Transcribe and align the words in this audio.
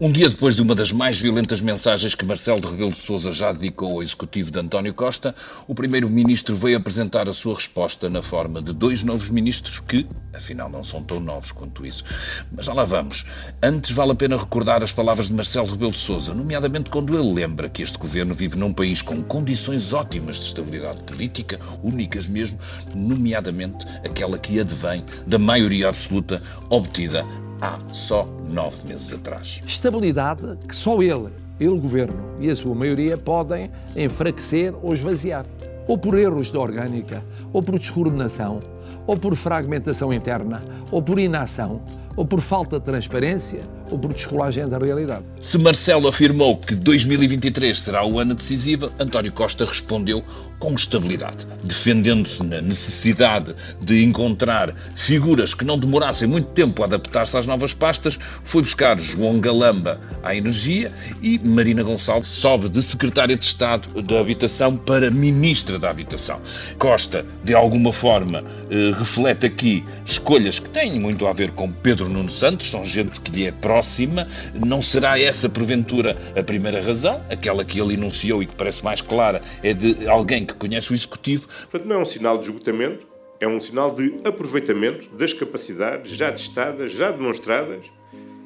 Um 0.00 0.10
dia 0.10 0.28
depois 0.28 0.56
de 0.56 0.62
uma 0.62 0.74
das 0.74 0.90
mais 0.90 1.16
violentas 1.16 1.60
mensagens 1.60 2.16
que 2.16 2.26
Marcelo 2.26 2.68
Rebelo 2.68 2.92
de 2.92 3.00
Sousa 3.00 3.30
já 3.30 3.52
dedicou 3.52 3.92
ao 3.92 4.02
executivo 4.02 4.50
de 4.50 4.58
António 4.58 4.92
Costa, 4.92 5.32
o 5.68 5.74
primeiro-ministro 5.74 6.56
veio 6.56 6.76
apresentar 6.78 7.28
a 7.28 7.32
sua 7.32 7.54
resposta 7.54 8.10
na 8.10 8.20
forma 8.20 8.60
de 8.60 8.72
dois 8.72 9.04
novos 9.04 9.28
ministros 9.28 9.78
que, 9.78 10.04
afinal, 10.32 10.68
não 10.68 10.82
são 10.82 11.00
tão 11.00 11.20
novos 11.20 11.52
quanto 11.52 11.86
isso. 11.86 12.02
Mas 12.50 12.66
já 12.66 12.72
lá 12.72 12.82
vamos. 12.82 13.24
Antes 13.62 13.92
vale 13.92 14.10
a 14.10 14.16
pena 14.16 14.36
recordar 14.36 14.82
as 14.82 14.90
palavras 14.90 15.28
de 15.28 15.34
Marcelo 15.34 15.70
Rebelo 15.70 15.92
de 15.92 16.00
Sousa, 16.00 16.34
nomeadamente 16.34 16.90
quando 16.90 17.16
ele 17.16 17.32
lembra 17.32 17.68
que 17.68 17.80
este 17.80 17.96
governo 17.96 18.34
vive 18.34 18.58
num 18.58 18.72
país 18.72 19.00
com 19.00 19.22
condições 19.22 19.92
ótimas 19.92 20.40
de 20.40 20.46
estabilidade 20.46 21.04
política, 21.04 21.60
únicas 21.84 22.26
mesmo, 22.26 22.58
nomeadamente 22.96 23.86
aquela 24.04 24.40
que 24.40 24.58
advém 24.58 25.04
da 25.24 25.38
maioria 25.38 25.88
absoluta 25.88 26.42
obtida 26.68 27.24
há 27.60 27.78
só 27.92 28.28
nove 28.48 28.76
meses 28.86 29.12
atrás. 29.12 29.60
Estabilidade 29.66 30.58
que 30.68 30.76
só 30.76 31.02
ele, 31.02 31.28
ele 31.60 31.78
governo 31.78 32.22
e 32.40 32.50
a 32.50 32.56
sua 32.56 32.74
maioria 32.74 33.16
podem 33.16 33.70
enfraquecer 33.96 34.74
ou 34.82 34.92
esvaziar. 34.92 35.46
Ou 35.86 35.98
por 35.98 36.18
erros 36.18 36.50
de 36.50 36.56
orgânica, 36.56 37.22
ou 37.52 37.62
por 37.62 37.78
descoordenação, 37.78 38.58
ou 39.06 39.16
por 39.16 39.36
fragmentação 39.36 40.12
interna, 40.12 40.62
ou 40.90 41.02
por 41.02 41.18
inação, 41.18 41.82
ou 42.16 42.24
por 42.24 42.40
falta 42.40 42.78
de 42.78 42.84
transparência, 42.84 43.62
ou 43.90 43.98
por 43.98 44.12
descolagem 44.12 44.68
da 44.68 44.78
realidade. 44.78 45.24
Se 45.40 45.58
Marcelo 45.58 46.08
afirmou 46.08 46.56
que 46.56 46.74
2023 46.74 47.78
será 47.78 48.04
o 48.06 48.18
ano 48.18 48.34
decisivo, 48.34 48.90
António 48.98 49.32
Costa 49.32 49.64
respondeu 49.64 50.22
com 50.64 50.72
estabilidade, 50.72 51.46
defendendo-se 51.62 52.42
na 52.42 52.58
necessidade 52.62 53.54
de 53.82 54.02
encontrar 54.02 54.74
figuras 54.96 55.52
que 55.52 55.62
não 55.62 55.78
demorassem 55.78 56.26
muito 56.26 56.48
tempo 56.52 56.82
a 56.82 56.86
adaptar-se 56.86 57.36
às 57.36 57.44
novas 57.44 57.74
pastas, 57.74 58.18
foi 58.44 58.62
buscar 58.62 58.98
João 58.98 59.38
Galamba 59.40 60.00
à 60.22 60.34
energia 60.34 60.90
e 61.20 61.38
Marina 61.38 61.82
Gonçalves 61.82 62.28
sobe 62.28 62.70
de 62.70 62.82
secretária 62.82 63.36
de 63.36 63.44
Estado 63.44 64.00
da 64.00 64.18
Habitação 64.18 64.74
para 64.74 65.10
ministra 65.10 65.78
da 65.78 65.90
Habitação. 65.90 66.40
Costa, 66.78 67.26
de 67.44 67.52
alguma 67.52 67.92
forma, 67.92 68.42
eh, 68.70 68.90
reflete 68.98 69.44
aqui 69.44 69.84
escolhas 70.06 70.58
que 70.58 70.70
têm 70.70 70.98
muito 70.98 71.26
a 71.26 71.34
ver 71.34 71.50
com 71.50 71.70
Pedro 71.70 72.08
Nuno 72.08 72.30
Santos, 72.30 72.70
são 72.70 72.86
gente 72.86 73.20
que 73.20 73.30
lhe 73.30 73.46
é 73.46 73.52
próxima. 73.52 74.26
Não 74.54 74.80
será 74.80 75.20
essa, 75.20 75.46
porventura, 75.46 76.16
a 76.34 76.42
primeira 76.42 76.80
razão? 76.80 77.20
Aquela 77.28 77.66
que 77.66 77.78
ele 77.78 77.92
enunciou 77.92 78.42
e 78.42 78.46
que 78.46 78.56
parece 78.56 78.82
mais 78.82 79.02
clara 79.02 79.42
é 79.62 79.74
de 79.74 80.08
alguém 80.08 80.46
que 80.46 80.53
que 80.54 80.58
conhece 80.58 80.92
o 80.92 80.94
Executivo. 80.94 81.48
Portanto, 81.70 81.86
não 81.86 81.96
é 81.96 81.98
um 81.98 82.06
sinal 82.06 82.38
de 82.38 82.46
esgotamento, 82.46 83.06
é 83.40 83.46
um 83.46 83.60
sinal 83.60 83.92
de 83.92 84.14
aproveitamento 84.24 85.08
das 85.16 85.32
capacidades 85.32 86.12
já 86.12 86.32
testadas, 86.32 86.92
já 86.92 87.10
demonstradas 87.10 87.84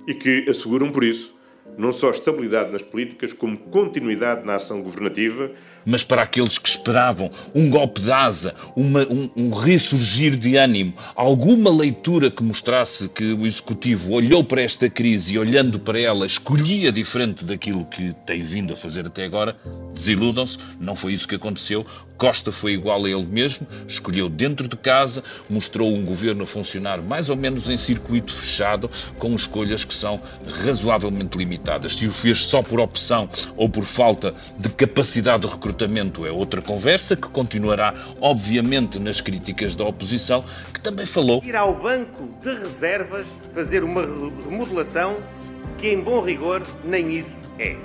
e 0.06 0.14
que 0.14 0.46
asseguram, 0.48 0.90
por 0.90 1.04
isso, 1.04 1.34
não 1.76 1.92
só 1.92 2.10
estabilidade 2.10 2.72
nas 2.72 2.82
políticas, 2.82 3.32
como 3.32 3.56
continuidade 3.56 4.44
na 4.44 4.56
ação 4.56 4.82
governativa. 4.82 5.52
Mas 5.88 6.04
para 6.04 6.20
aqueles 6.20 6.58
que 6.58 6.68
esperavam 6.68 7.30
um 7.54 7.70
golpe 7.70 8.02
de 8.02 8.12
asa, 8.12 8.54
uma, 8.76 9.06
um, 9.06 9.30
um, 9.34 9.50
ressurgir 9.50 10.36
de 10.36 10.54
ânimo, 10.54 10.92
alguma 11.16 11.70
leitura 11.70 12.30
que 12.30 12.42
mostrasse 12.42 13.08
que 13.08 13.32
o 13.32 13.46
Executivo 13.46 14.12
olhou 14.12 14.44
para 14.44 14.60
esta 14.60 14.90
crise 14.90 15.32
e, 15.32 15.38
olhando 15.38 15.80
para 15.80 15.98
ela, 15.98 16.26
escolhia 16.26 16.92
diferente 16.92 17.42
daquilo 17.42 17.86
que 17.86 18.14
tem 18.26 18.42
vindo 18.42 18.74
a 18.74 18.76
fazer 18.76 19.06
até 19.06 19.24
agora, 19.24 19.56
desiludam-se, 19.94 20.58
não 20.78 20.94
foi 20.94 21.14
isso 21.14 21.26
que 21.26 21.36
aconteceu. 21.36 21.86
Costa 22.18 22.52
foi 22.52 22.72
igual 22.72 23.06
a 23.06 23.08
ele 23.08 23.24
mesmo, 23.24 23.66
escolheu 23.86 24.28
dentro 24.28 24.68
de 24.68 24.76
casa, 24.76 25.24
mostrou 25.48 25.94
um 25.94 26.04
governo 26.04 26.42
a 26.42 26.46
funcionar 26.46 27.00
mais 27.00 27.30
ou 27.30 27.36
menos 27.36 27.66
em 27.68 27.78
circuito 27.78 28.34
fechado, 28.34 28.90
com 29.18 29.34
escolhas 29.34 29.84
que 29.84 29.94
são 29.94 30.20
razoavelmente 30.64 31.38
limitadas. 31.38 31.96
Se 31.96 32.06
o 32.06 32.12
fez 32.12 32.44
só 32.44 32.62
por 32.62 32.78
opção 32.78 33.30
ou 33.56 33.70
por 33.70 33.84
falta 33.84 34.34
de 34.58 34.68
capacidade 34.68 35.46
de 35.46 35.48
recrutamento 35.48 35.77
é 35.84 36.30
outra 36.30 36.62
conversa 36.62 37.16
que 37.16 37.28
continuará, 37.28 37.94
obviamente, 38.20 38.98
nas 38.98 39.20
críticas 39.20 39.74
da 39.74 39.84
oposição, 39.84 40.44
que 40.72 40.80
também 40.80 41.06
falou. 41.06 41.42
Ir 41.44 41.56
ao 41.56 41.74
banco 41.74 42.28
de 42.42 42.54
reservas 42.54 43.26
fazer 43.52 43.84
uma 43.84 44.02
remodelação 44.02 45.16
que, 45.76 45.88
em 45.88 46.00
bom 46.00 46.20
rigor, 46.20 46.62
nem 46.84 47.10
isso 47.16 47.40
é. 47.58 47.76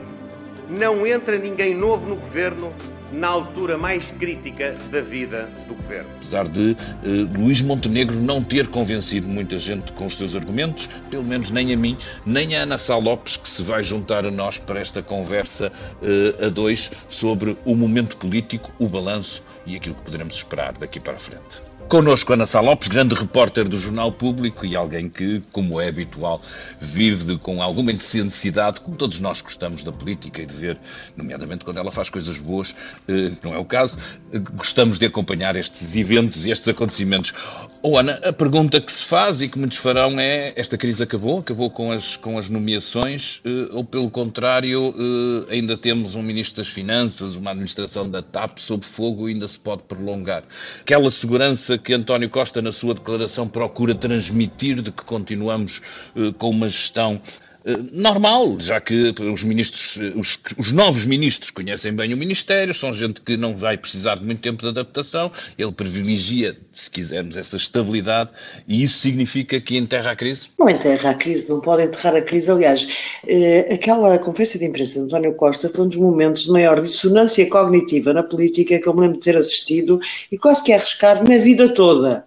Não 0.70 1.06
entra 1.06 1.38
ninguém 1.38 1.76
novo 1.76 2.08
no 2.08 2.16
governo 2.16 2.74
na 3.14 3.28
altura 3.28 3.78
mais 3.78 4.12
crítica 4.12 4.76
da 4.92 5.02
vida 5.02 5.50
do 5.68 5.76
governo. 5.76 6.10
Apesar 6.18 6.48
de 6.48 6.72
uh, 6.72 7.40
Luís 7.40 7.62
Montenegro 7.62 8.16
não 8.16 8.44
ter 8.44 8.68
convencido 8.68 9.28
muita 9.28 9.58
gente 9.58 9.92
com 9.94 10.06
os 10.06 10.18
seus 10.18 10.36
argumentos, 10.36 10.90
pelo 11.10 11.24
menos 11.24 11.52
nem 11.52 11.72
a 11.74 11.78
mim, 11.78 11.98
nem 12.26 12.56
a 12.56 12.64
Ana 12.64 12.78
Sá 12.78 12.98
Lopes, 12.98 13.38
que 13.38 13.48
se 13.48 13.62
vai 13.62 13.84
juntar 13.84 14.26
a 14.26 14.32
nós 14.32 14.58
para 14.58 14.80
esta 14.80 15.02
conversa 15.02 15.72
uh, 16.02 16.46
a 16.46 16.50
dois 16.50 16.92
sobre 17.08 17.58
o 17.66 17.76
momento 17.76 18.18
político, 18.18 18.72
o 18.80 18.88
balanço 18.88 19.44
e 19.66 19.76
aquilo 19.76 19.96
que 19.96 20.02
poderemos 20.02 20.36
esperar 20.36 20.74
daqui 20.74 21.00
para 21.00 21.14
a 21.14 21.20
frente. 21.20 21.73
Connosco 21.90 22.34
Ana 22.34 22.48
Sá 22.48 22.60
Lopes, 22.60 22.88
grande 22.88 23.14
repórter 23.14 23.68
do 23.68 23.78
Jornal 23.78 24.12
Público 24.12 24.66
e 24.66 24.76
alguém 24.76 25.08
que, 25.08 25.44
como 25.52 25.80
é 25.80 25.90
habitual, 25.90 26.42
vive 26.82 27.38
com 27.38 27.62
alguma 27.62 27.92
intensidade, 27.92 28.80
como 28.80 28.98
todos 28.98 29.20
nós 29.20 29.42
gostamos 29.42 29.84
da 29.84 29.92
política 29.92 30.42
e 30.42 30.46
de 30.46 30.56
ver, 30.56 30.78
nomeadamente 31.16 31.64
quando 31.64 31.78
ela 31.78 31.92
faz 31.92 32.10
coisas 32.10 32.40
boas, 32.40 32.76
eh, 33.08 33.32
não 33.44 33.54
é 33.54 33.60
o 33.60 33.66
caso, 33.66 34.00
eh, 34.32 34.40
gostamos 34.40 34.98
de 34.98 35.06
acompanhar 35.06 35.56
estes 35.56 35.96
eventos 35.96 36.48
e 36.48 36.52
estes 36.52 36.68
acontecimentos. 36.68 37.32
Oh, 37.84 37.98
Ana, 37.98 38.14
a 38.24 38.34
pergunta 38.34 38.82
que 38.82 38.92
se 38.92 39.04
faz 39.04 39.42
e 39.42 39.48
que 39.48 39.60
muitos 39.60 39.78
farão 39.78 40.20
é: 40.20 40.54
esta 40.56 40.78
crise 40.78 41.04
acabou? 41.04 41.40
Acabou 41.40 41.70
com 41.70 41.92
as, 41.92 42.16
com 42.16 42.40
as 42.40 42.50
nomeações? 42.50 43.42
Eh, 43.46 43.70
ou, 43.72 43.84
pelo 43.84 44.10
contrário, 44.10 44.96
ainda 45.50 45.78
temos 45.78 46.16
um 46.16 46.24
Ministro 46.24 46.64
das 46.64 46.70
Finanças, 46.70 47.36
uma 47.36 47.52
administração 47.52 48.10
da 48.10 48.22
TAP 48.22 48.58
sob 48.58 48.84
fogo 48.84 49.30
e 49.30 49.34
ainda 49.34 49.48
se 49.48 49.60
pode 49.60 49.84
prolongar? 49.84 50.44
Aquela 50.82 51.12
segurança 51.12 51.73
que 51.78 51.94
António 51.94 52.30
Costa, 52.30 52.62
na 52.62 52.72
sua 52.72 52.94
declaração, 52.94 53.48
procura 53.48 53.96
transmitir 53.96 54.82
de 54.82 54.92
que 54.92 55.04
continuamos 55.04 55.82
uh, 56.16 56.34
com 56.34 56.50
uma 56.50 56.68
gestão 56.70 57.22
eh, 57.26 57.53
normal, 57.92 58.60
já 58.60 58.82
que 58.82 59.14
os 59.20 59.44
ministros, 59.44 59.98
os, 60.16 60.40
os, 60.58 60.72
novos 60.72 61.06
ministros 61.06 61.50
conhecem 61.50 61.94
bem 61.94 62.14
o 62.14 62.18
Ministério, 62.18 62.74
são 62.74 62.92
gente 62.92 63.22
que 63.22 63.38
não 63.38 63.56
vai 63.56 63.78
precisar 63.78 64.16
de 64.16 64.24
muito 64.24 64.42
tempo 64.42 64.62
de 64.62 64.68
adaptação, 64.68 65.32
ele 65.58 65.72
privilegia, 65.72 66.58
se 66.76 66.90
quisermos, 66.90 67.38
essa 67.38 67.56
estabilidade 67.56 68.32
e 68.68 68.84
isso 68.84 69.00
significa 69.00 69.62
que 69.62 69.78
enterra 69.78 70.12
a 70.12 70.16
crise? 70.16 70.48
Não 70.60 70.70
enterra 70.70 71.12
a 71.12 71.14
crise, 71.14 71.50
não 71.50 71.62
pode 71.62 71.84
enterrar 71.84 72.16
a 72.16 72.22
crise. 72.22 72.52
Aliás, 72.52 72.88
eh, 73.28 73.74
aquela 73.74 74.18
conferência 74.20 74.60
de 74.60 74.66
imprensa 74.66 75.00
de 75.00 75.06
António 75.06 75.34
Costa 75.36 75.70
foi 75.70 75.86
um 75.86 75.88
dos 75.88 75.98
momentos 75.98 76.44
de 76.44 76.52
maior 76.52 76.82
dissonância 76.82 77.48
cognitiva 77.50 78.14
na 78.14 78.24
política 78.24 78.78
que 78.78 78.88
eu 78.88 78.94
me 78.94 79.02
lembro 79.02 79.18
de 79.18 79.24
ter 79.24 79.38
assistido 79.38 80.00
e 80.32 80.38
quase 80.38 80.64
que 80.64 80.74
arriscar 80.74 81.24
na 81.28 81.38
vida 81.38 81.70
toda. 81.70 82.26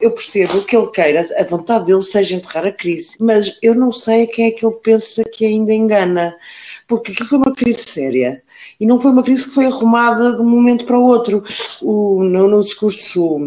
Eu 0.00 0.12
percebo 0.12 0.62
que 0.62 0.76
ele 0.76 0.90
queira, 0.90 1.26
a 1.36 1.44
vontade 1.44 1.86
dele 1.86 2.02
seja 2.02 2.36
enterrar 2.36 2.66
a 2.66 2.72
crise, 2.72 3.16
mas 3.18 3.58
eu 3.62 3.74
não 3.74 3.90
sei 3.90 4.26
quem 4.26 4.46
é 4.46 4.50
que 4.50 4.64
ele 4.64 4.75
pensa 4.82 5.22
que 5.24 5.44
ainda 5.44 5.72
engana, 5.72 6.34
porque 6.86 7.12
aquilo 7.12 7.28
foi 7.28 7.38
uma 7.38 7.54
crise 7.54 7.84
séria. 7.86 8.42
E 8.78 8.86
não 8.86 9.00
foi 9.00 9.10
uma 9.10 9.22
crise 9.22 9.44
que 9.44 9.54
foi 9.54 9.66
arrumada 9.66 10.34
de 10.34 10.42
um 10.42 10.48
momento 10.48 10.84
para 10.84 10.98
o 10.98 11.04
outro. 11.04 11.42
O, 11.82 12.22
no, 12.22 12.48
no 12.48 12.60
discurso 12.60 13.38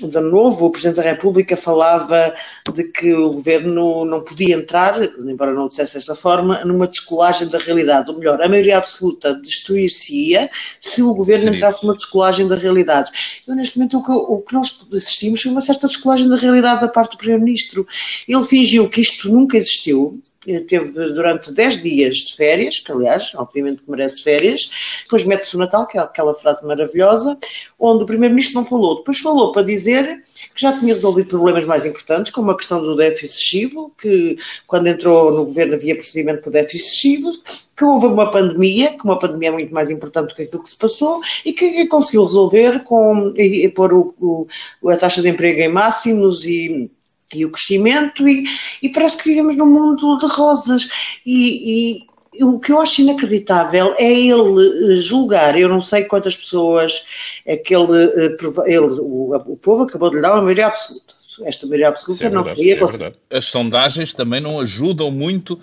de 0.00 0.20
novo, 0.20 0.66
o 0.66 0.70
Presidente 0.70 0.96
da 0.96 1.02
República 1.02 1.56
falava 1.56 2.34
de 2.72 2.84
que 2.84 3.12
o 3.14 3.32
governo 3.32 4.04
não 4.04 4.22
podia 4.22 4.54
entrar, 4.54 5.02
embora 5.18 5.54
não 5.54 5.64
o 5.64 5.68
dissesse 5.68 5.94
desta 5.94 6.14
forma, 6.14 6.64
numa 6.64 6.86
descolagem 6.86 7.48
da 7.48 7.58
realidade. 7.58 8.10
Ou 8.10 8.18
melhor, 8.18 8.40
a 8.40 8.48
maioria 8.48 8.78
absoluta 8.78 9.34
destruir-se-ia 9.34 10.50
se 10.80 11.02
o 11.02 11.14
governo 11.14 11.54
entrasse 11.54 11.84
numa 11.84 11.96
descolagem 11.96 12.46
da 12.46 12.56
realidade. 12.56 13.10
Eu, 13.46 13.54
neste 13.54 13.78
momento, 13.78 13.98
o 13.98 14.04
que, 14.04 14.12
o 14.12 14.38
que 14.42 14.54
nós 14.54 14.78
assistimos 14.92 15.42
foi 15.42 15.52
uma 15.52 15.62
certa 15.62 15.86
descolagem 15.86 16.28
da 16.28 16.36
realidade 16.36 16.82
da 16.82 16.88
parte 16.88 17.12
do 17.12 17.18
Primeiro-Ministro. 17.18 17.86
Ele 18.28 18.44
fingiu 18.44 18.88
que 18.88 19.00
isto 19.00 19.30
nunca 19.32 19.56
existiu, 19.56 20.20
teve 20.66 20.92
durante 20.92 21.52
10 21.52 21.82
dias 21.82 22.16
de 22.18 22.36
férias, 22.36 22.78
que 22.78 22.92
aliás, 22.92 23.32
obviamente 23.34 23.82
que 23.82 23.90
merece 23.90 24.22
férias, 24.22 24.70
depois 25.04 25.24
mete-se 25.24 25.56
o 25.56 25.58
Natal, 25.58 25.86
que 25.86 25.98
é 25.98 26.00
aquela 26.00 26.34
frase 26.34 26.66
maravilhosa, 26.66 27.38
onde 27.78 28.04
o 28.04 28.06
Primeiro-Ministro 28.06 28.60
não 28.60 28.64
falou, 28.64 28.96
depois 28.96 29.18
falou 29.18 29.52
para 29.52 29.62
dizer 29.62 30.22
que 30.54 30.62
já 30.62 30.78
tinha 30.78 30.94
resolvido 30.94 31.28
problemas 31.28 31.64
mais 31.64 31.84
importantes, 31.84 32.32
como 32.32 32.50
a 32.50 32.56
questão 32.56 32.80
do 32.80 32.96
déficit 32.96 33.26
excessivo, 33.26 33.92
que 34.00 34.36
quando 34.66 34.86
entrou 34.86 35.30
no 35.32 35.44
governo 35.44 35.74
havia 35.74 35.94
procedimento 35.94 36.48
o 36.48 36.52
déficit 36.52 36.82
excessivo, 36.82 37.30
que 37.76 37.84
houve 37.84 38.06
uma 38.06 38.30
pandemia, 38.30 38.96
que 38.96 39.04
uma 39.04 39.18
pandemia 39.18 39.48
é 39.48 39.52
muito 39.52 39.74
mais 39.74 39.90
importante 39.90 40.28
do 40.28 40.34
que 40.34 40.42
aquilo 40.42 40.62
que 40.62 40.70
se 40.70 40.78
passou, 40.78 41.20
e 41.44 41.52
que 41.52 41.86
conseguiu 41.86 42.24
resolver 42.24 42.84
com 42.84 43.32
e, 43.36 43.64
e 43.64 43.68
pôr 43.68 43.92
o, 43.92 44.46
o, 44.82 44.90
a 44.90 44.96
taxa 44.96 45.20
de 45.20 45.28
emprego 45.28 45.60
em 45.60 45.68
máximos 45.68 46.44
e 46.44 46.90
e 47.34 47.44
o 47.44 47.50
crescimento, 47.50 48.26
e, 48.28 48.44
e, 48.82 48.88
parece 48.88 49.18
que 49.18 49.28
vivemos 49.28 49.56
num 49.56 49.66
mundo 49.66 50.18
de 50.18 50.26
rosas. 50.26 51.20
E, 51.24 51.98
e, 51.98 52.44
o 52.44 52.60
que 52.60 52.70
eu 52.70 52.80
acho 52.80 53.00
inacreditável 53.00 53.94
é 53.96 54.12
ele 54.12 54.94
eh, 54.94 54.96
julgar, 54.96 55.58
eu 55.58 55.70
não 55.70 55.80
sei 55.80 56.04
quantas 56.04 56.36
pessoas, 56.36 57.06
aquele, 57.48 58.04
eh, 58.14 58.36
ele, 58.66 59.00
o, 59.00 59.34
o 59.34 59.56
povo 59.56 59.84
acabou 59.84 60.10
de 60.10 60.16
lhe 60.16 60.22
dar 60.22 60.34
uma 60.34 60.42
maioria 60.42 60.66
absoluta 60.66 61.15
esta 61.44 61.66
maioria 61.66 61.88
absoluta 61.88 62.26
é 62.26 62.30
não 62.30 62.44
foi 62.44 62.70
é 62.70 63.36
As 63.36 63.44
sondagens 63.46 64.14
também 64.14 64.40
não 64.40 64.60
ajudam 64.60 65.10
muito 65.10 65.54
uh, 65.54 65.58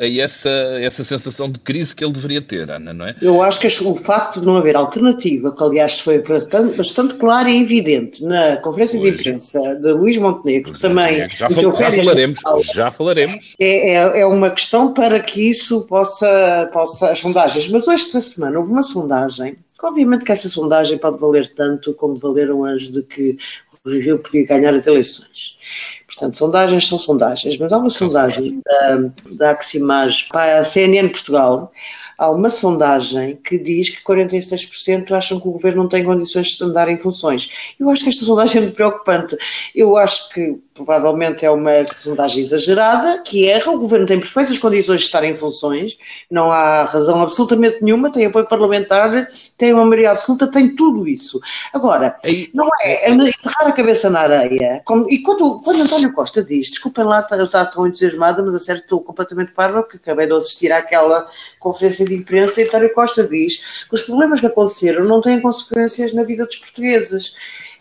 a 0.00 0.06
essa, 0.06 0.50
essa 0.80 1.02
sensação 1.02 1.50
de 1.50 1.58
crise 1.58 1.94
que 1.94 2.04
ele 2.04 2.12
deveria 2.12 2.42
ter, 2.42 2.70
Ana, 2.70 2.92
não 2.92 3.06
é? 3.06 3.16
Eu 3.20 3.42
acho 3.42 3.60
que 3.60 3.66
o 3.66 3.94
facto 3.94 4.40
de 4.40 4.46
não 4.46 4.56
haver 4.56 4.76
alternativa, 4.76 5.54
que 5.54 5.62
aliás 5.62 6.00
foi 6.00 6.22
bastante, 6.22 6.76
bastante 6.76 7.14
claro 7.14 7.48
e 7.48 7.62
evidente 7.62 8.24
na 8.24 8.56
conferência 8.58 9.00
pois. 9.00 9.12
de 9.12 9.20
imprensa 9.20 9.74
de 9.76 9.92
Luís 9.92 10.16
Montenegro, 10.16 10.72
que 10.72 10.80
também... 10.80 11.28
Já, 11.28 11.48
fal 11.48 11.72
já 11.72 11.72
falaremos, 11.72 12.38
já 12.74 12.90
falaremos. 12.90 13.54
É, 13.58 13.94
é, 13.94 14.20
é, 14.20 14.26
uma 14.26 14.50
questão 14.50 14.92
para 14.92 15.20
que 15.20 15.48
isso 15.48 15.82
possa, 15.82 16.70
possa... 16.72 17.10
As 17.10 17.18
sondagens, 17.18 17.68
mas 17.68 17.86
hoje, 17.86 18.04
esta 18.04 18.20
semana, 18.20 18.58
houve 18.58 18.70
uma 18.70 18.82
sondagem 18.82 19.56
Obviamente 19.82 20.24
que 20.24 20.32
essa 20.32 20.48
sondagem 20.48 20.96
pode 20.96 21.18
valer 21.18 21.52
tanto 21.54 21.92
como 21.94 22.16
valeram 22.16 22.64
as 22.64 22.82
de 22.82 23.02
que 23.02 23.36
o 23.84 23.90
Rio 23.90 24.22
podia 24.22 24.46
ganhar 24.46 24.74
as 24.74 24.86
eleições. 24.86 25.58
Portanto, 26.06 26.36
sondagens 26.36 26.86
são 26.86 26.98
sondagens, 26.98 27.58
mas 27.58 27.72
há 27.72 27.78
uma 27.78 27.90
sondagem 27.90 28.60
da, 28.64 29.10
da 29.32 29.50
Aximage 29.50 30.28
para 30.30 30.58
a 30.58 30.64
CNN 30.64 31.08
Portugal, 31.08 31.72
há 32.22 32.30
uma 32.30 32.48
sondagem 32.48 33.34
que 33.34 33.58
diz 33.58 33.90
que 33.90 34.00
46% 34.04 35.10
acham 35.10 35.40
que 35.40 35.48
o 35.48 35.50
governo 35.50 35.82
não 35.82 35.88
tem 35.88 36.04
condições 36.04 36.50
de 36.50 36.62
andar 36.62 36.88
em 36.88 36.96
funções. 36.96 37.74
Eu 37.80 37.90
acho 37.90 38.04
que 38.04 38.10
esta 38.10 38.24
sondagem 38.24 38.58
é 38.58 38.60
muito 38.60 38.76
preocupante. 38.76 39.36
Eu 39.74 39.96
acho 39.96 40.28
que 40.30 40.56
provavelmente 40.72 41.44
é 41.44 41.50
uma 41.50 41.70
sondagem 41.98 42.42
exagerada, 42.42 43.22
que 43.22 43.48
erra. 43.48 43.72
O 43.72 43.78
governo 43.78 44.06
tem 44.06 44.20
perfeitas 44.20 44.58
condições 44.58 45.00
de 45.00 45.06
estar 45.06 45.24
em 45.24 45.34
funções, 45.34 45.98
não 46.30 46.52
há 46.52 46.84
razão 46.84 47.20
absolutamente 47.22 47.82
nenhuma, 47.82 48.12
tem 48.12 48.26
apoio 48.26 48.46
parlamentar, 48.46 49.26
tem 49.58 49.72
uma 49.72 49.84
maioria 49.84 50.12
absoluta, 50.12 50.46
tem 50.46 50.74
tudo 50.74 51.08
isso. 51.08 51.40
Agora, 51.72 52.18
não 52.54 52.68
é, 52.82 53.10
é 53.10 53.10
enterrar 53.10 53.66
a 53.66 53.72
cabeça 53.72 54.08
na 54.08 54.20
areia. 54.20 54.80
Como, 54.84 55.10
e 55.10 55.18
quando, 55.22 55.60
quando 55.60 55.82
António 55.82 56.12
Costa 56.12 56.42
diz, 56.42 56.70
desculpem 56.70 57.04
lá, 57.04 57.26
eu 57.32 57.44
estava 57.44 57.70
tão 57.70 57.86
entusiasmada, 57.86 58.42
mas 58.42 58.54
a 58.54 58.60
certo 58.60 58.82
estou 58.82 59.00
completamente 59.00 59.52
parva, 59.52 59.82
porque 59.82 59.96
acabei 59.96 60.26
de 60.26 60.34
assistir 60.34 60.72
àquela 60.72 61.28
conferência 61.58 62.04
de 62.12 62.20
imprensa 62.20 62.60
e 62.60 62.64
António 62.64 62.92
Costa 62.92 63.26
diz 63.28 63.86
que 63.88 63.94
os 63.94 64.02
problemas 64.02 64.40
que 64.40 64.46
aconteceram 64.46 65.04
não 65.04 65.20
têm 65.20 65.40
consequências 65.40 66.12
na 66.12 66.22
vida 66.22 66.44
dos 66.46 66.56
portugueses. 66.56 67.34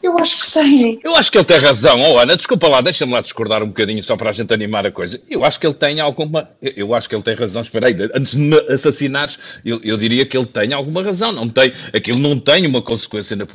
Eu 0.03 0.17
acho 0.17 0.45
que 0.45 0.53
tem. 0.53 0.99
Eu 1.03 1.15
acho 1.15 1.31
que 1.31 1.37
ele 1.37 1.45
tem 1.45 1.59
razão. 1.59 2.01
Oh, 2.01 2.17
Ana, 2.17 2.35
desculpa 2.35 2.67
lá, 2.67 2.81
deixa-me 2.81 3.13
lá 3.13 3.21
discordar 3.21 3.61
um 3.61 3.67
bocadinho 3.67 4.01
só 4.01 4.17
para 4.17 4.29
a 4.29 4.33
gente 4.33 4.51
animar 4.51 4.85
a 4.85 4.91
coisa. 4.91 5.21
Eu 5.29 5.45
acho 5.45 5.59
que 5.59 5.67
ele 5.67 5.75
tem 5.75 5.99
alguma. 5.99 6.49
Eu 6.61 6.95
acho 6.95 7.07
que 7.07 7.15
ele 7.15 7.23
tem 7.23 7.35
razão. 7.35 7.61
Espera 7.61 7.87
aí, 7.87 7.95
antes 8.15 8.31
de 8.31 8.39
me 8.39 8.57
assassinares, 8.71 9.37
eu, 9.63 9.79
eu 9.83 9.97
diria 9.97 10.25
que 10.25 10.35
ele 10.35 10.47
tem 10.47 10.73
alguma 10.73 11.03
razão. 11.03 11.31
Não 11.31 11.47
tem, 11.47 11.71
aquilo 11.93 12.17
não 12.17 12.39
tem 12.39 12.65
uma 12.65 12.81
consequência 12.81 13.35
na, 13.35 13.45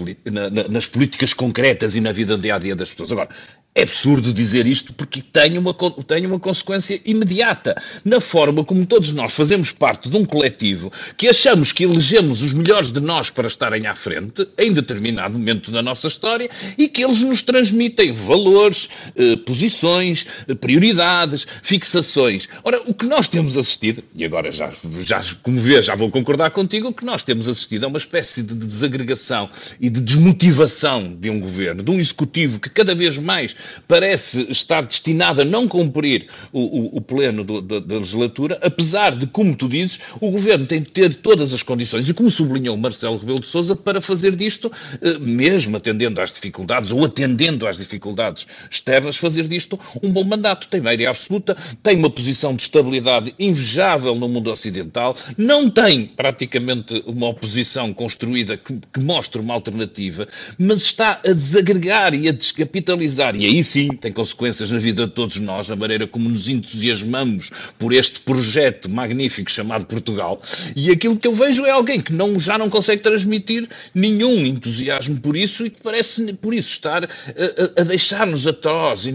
na, 0.50 0.68
nas 0.68 0.86
políticas 0.86 1.34
concretas 1.34 1.96
e 1.96 2.00
na 2.00 2.12
vida 2.12 2.38
dia 2.38 2.54
a 2.54 2.58
dia 2.58 2.76
das 2.76 2.90
pessoas. 2.90 3.10
Agora, 3.10 3.28
é 3.76 3.82
absurdo 3.82 4.32
dizer 4.32 4.66
isto 4.66 4.94
porque 4.94 5.20
tem 5.20 5.58
uma, 5.58 5.74
tem 6.06 6.24
uma 6.24 6.40
consequência 6.40 6.98
imediata 7.04 7.80
na 8.02 8.22
forma 8.22 8.64
como 8.64 8.86
todos 8.86 9.12
nós 9.12 9.34
fazemos 9.34 9.70
parte 9.70 10.08
de 10.08 10.16
um 10.16 10.24
coletivo 10.24 10.90
que 11.14 11.28
achamos 11.28 11.72
que 11.72 11.84
elegemos 11.84 12.42
os 12.42 12.54
melhores 12.54 12.90
de 12.90 13.00
nós 13.00 13.28
para 13.28 13.46
estarem 13.46 13.86
à 13.86 13.94
frente 13.94 14.48
em 14.56 14.72
determinado 14.72 15.38
momento 15.38 15.70
da 15.70 15.82
nossa 15.82 16.08
história 16.08 16.48
e 16.78 16.88
que 16.88 17.04
eles 17.04 17.20
nos 17.20 17.42
transmitem 17.42 18.12
valores, 18.12 18.88
eh, 19.14 19.36
posições, 19.36 20.26
eh, 20.48 20.54
prioridades, 20.54 21.46
fixações. 21.62 22.48
Ora, 22.64 22.80
o 22.86 22.94
que 22.94 23.04
nós 23.04 23.28
temos 23.28 23.58
assistido, 23.58 24.02
e 24.14 24.24
agora 24.24 24.50
já, 24.50 24.72
já 25.00 25.22
como 25.42 25.58
vês, 25.58 25.84
já 25.84 25.94
vou 25.94 26.10
concordar 26.10 26.50
contigo, 26.50 26.88
o 26.88 26.94
que 26.94 27.04
nós 27.04 27.22
temos 27.22 27.46
assistido 27.46 27.84
é 27.84 27.88
uma 27.88 27.98
espécie 27.98 28.42
de 28.42 28.54
desagregação 28.54 29.50
e 29.78 29.90
de 29.90 30.00
desmotivação 30.00 31.14
de 31.14 31.28
um 31.28 31.38
governo, 31.38 31.82
de 31.82 31.90
um 31.90 31.98
executivo 31.98 32.58
que 32.58 32.70
cada 32.70 32.94
vez 32.94 33.18
mais 33.18 33.54
parece 33.86 34.50
estar 34.50 34.84
destinado 34.84 35.42
a 35.42 35.44
não 35.44 35.68
cumprir 35.68 36.28
o, 36.52 36.60
o, 36.60 36.96
o 36.96 37.00
pleno 37.00 37.44
do, 37.44 37.60
do, 37.60 37.80
da 37.80 37.94
legislatura, 37.96 38.58
apesar 38.62 39.14
de, 39.14 39.26
como 39.26 39.54
tu 39.54 39.68
dizes, 39.68 40.00
o 40.20 40.30
governo 40.30 40.66
tem 40.66 40.82
de 40.82 40.90
ter 40.90 41.14
todas 41.14 41.52
as 41.52 41.62
condições, 41.62 42.08
e 42.08 42.14
como 42.14 42.30
sublinhou 42.30 42.76
Marcelo 42.76 43.16
Rebelo 43.16 43.40
de 43.40 43.46
Sousa, 43.46 43.74
para 43.74 44.00
fazer 44.00 44.34
disto, 44.36 44.70
eh, 45.00 45.18
mesmo 45.18 45.76
atendendo 45.76 46.20
às 46.20 46.32
dificuldades 46.32 46.92
ou 46.92 47.04
atendendo 47.04 47.66
às 47.66 47.78
dificuldades 47.78 48.46
externas, 48.70 49.16
fazer 49.16 49.48
disto 49.48 49.78
um 50.02 50.12
bom 50.12 50.24
mandato. 50.24 50.68
Tem 50.68 50.80
maioria 50.80 51.10
absoluta, 51.10 51.56
tem 51.82 51.96
uma 51.96 52.10
posição 52.10 52.54
de 52.54 52.62
estabilidade 52.62 53.34
invejável 53.38 54.14
no 54.14 54.28
mundo 54.28 54.50
ocidental, 54.50 55.16
não 55.36 55.70
tem 55.70 56.06
praticamente 56.06 57.02
uma 57.06 57.28
oposição 57.28 57.92
construída 57.92 58.56
que, 58.56 58.78
que 58.92 59.00
mostre 59.00 59.40
uma 59.40 59.54
alternativa, 59.54 60.28
mas 60.58 60.82
está 60.82 61.20
a 61.24 61.32
desagregar 61.32 62.14
e 62.14 62.28
a 62.28 62.32
descapitalizar, 62.32 63.36
e 63.36 63.46
aí 63.46 63.55
aí 63.56 63.62
sim 63.62 63.88
tem 63.88 64.12
consequências 64.12 64.70
na 64.70 64.78
vida 64.78 65.06
de 65.06 65.12
todos 65.12 65.36
nós, 65.36 65.68
na 65.68 65.76
maneira 65.76 66.06
como 66.06 66.28
nos 66.28 66.48
entusiasmamos 66.48 67.50
por 67.78 67.92
este 67.92 68.20
projeto 68.20 68.88
magnífico 68.88 69.50
chamado 69.50 69.86
Portugal. 69.86 70.40
E 70.74 70.90
aquilo 70.90 71.16
que 71.16 71.26
eu 71.26 71.34
vejo 71.34 71.64
é 71.64 71.70
alguém 71.70 72.00
que 72.00 72.12
não, 72.12 72.38
já 72.38 72.58
não 72.58 72.68
consegue 72.68 73.02
transmitir 73.02 73.68
nenhum 73.94 74.44
entusiasmo 74.44 75.20
por 75.20 75.36
isso 75.36 75.66
e 75.66 75.70
que 75.70 75.80
parece, 75.80 76.32
por 76.34 76.54
isso, 76.54 76.70
estar 76.70 77.04
a, 77.04 77.08
a, 77.08 77.80
a 77.80 77.84
deixar-nos 77.84 78.46
atroz, 78.46 79.08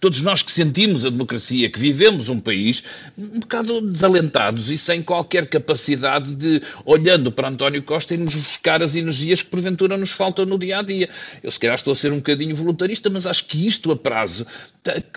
todos 0.00 0.22
nós 0.22 0.42
que 0.42 0.52
sentimos 0.52 1.04
a 1.04 1.10
democracia, 1.10 1.68
que 1.68 1.78
vivemos 1.78 2.28
um 2.28 2.38
país, 2.38 2.84
um 3.18 3.40
bocado 3.40 3.80
desalentados 3.80 4.70
e 4.70 4.78
sem 4.78 5.02
qualquer 5.02 5.48
capacidade 5.48 6.34
de, 6.34 6.62
olhando 6.84 7.32
para 7.32 7.48
António 7.48 7.82
Costa, 7.82 8.16
nos 8.16 8.34
buscar 8.34 8.82
as 8.82 8.94
energias 8.94 9.42
que 9.42 9.50
porventura 9.50 9.96
nos 9.96 10.12
faltam 10.12 10.44
no 10.46 10.58
dia 10.58 10.78
a 10.78 10.82
dia. 10.82 11.08
Eu, 11.42 11.50
se 11.50 11.58
calhar, 11.58 11.74
estou 11.74 11.92
a 11.92 11.96
ser 11.96 12.12
um 12.12 12.16
bocadinho 12.16 12.54
voluntarista, 12.54 13.10
mas 13.10 13.26
acho 13.26 13.46
que 13.46 13.55
que 13.56 13.66
isto 13.66 13.90
a 13.90 13.96
prazo 13.96 14.46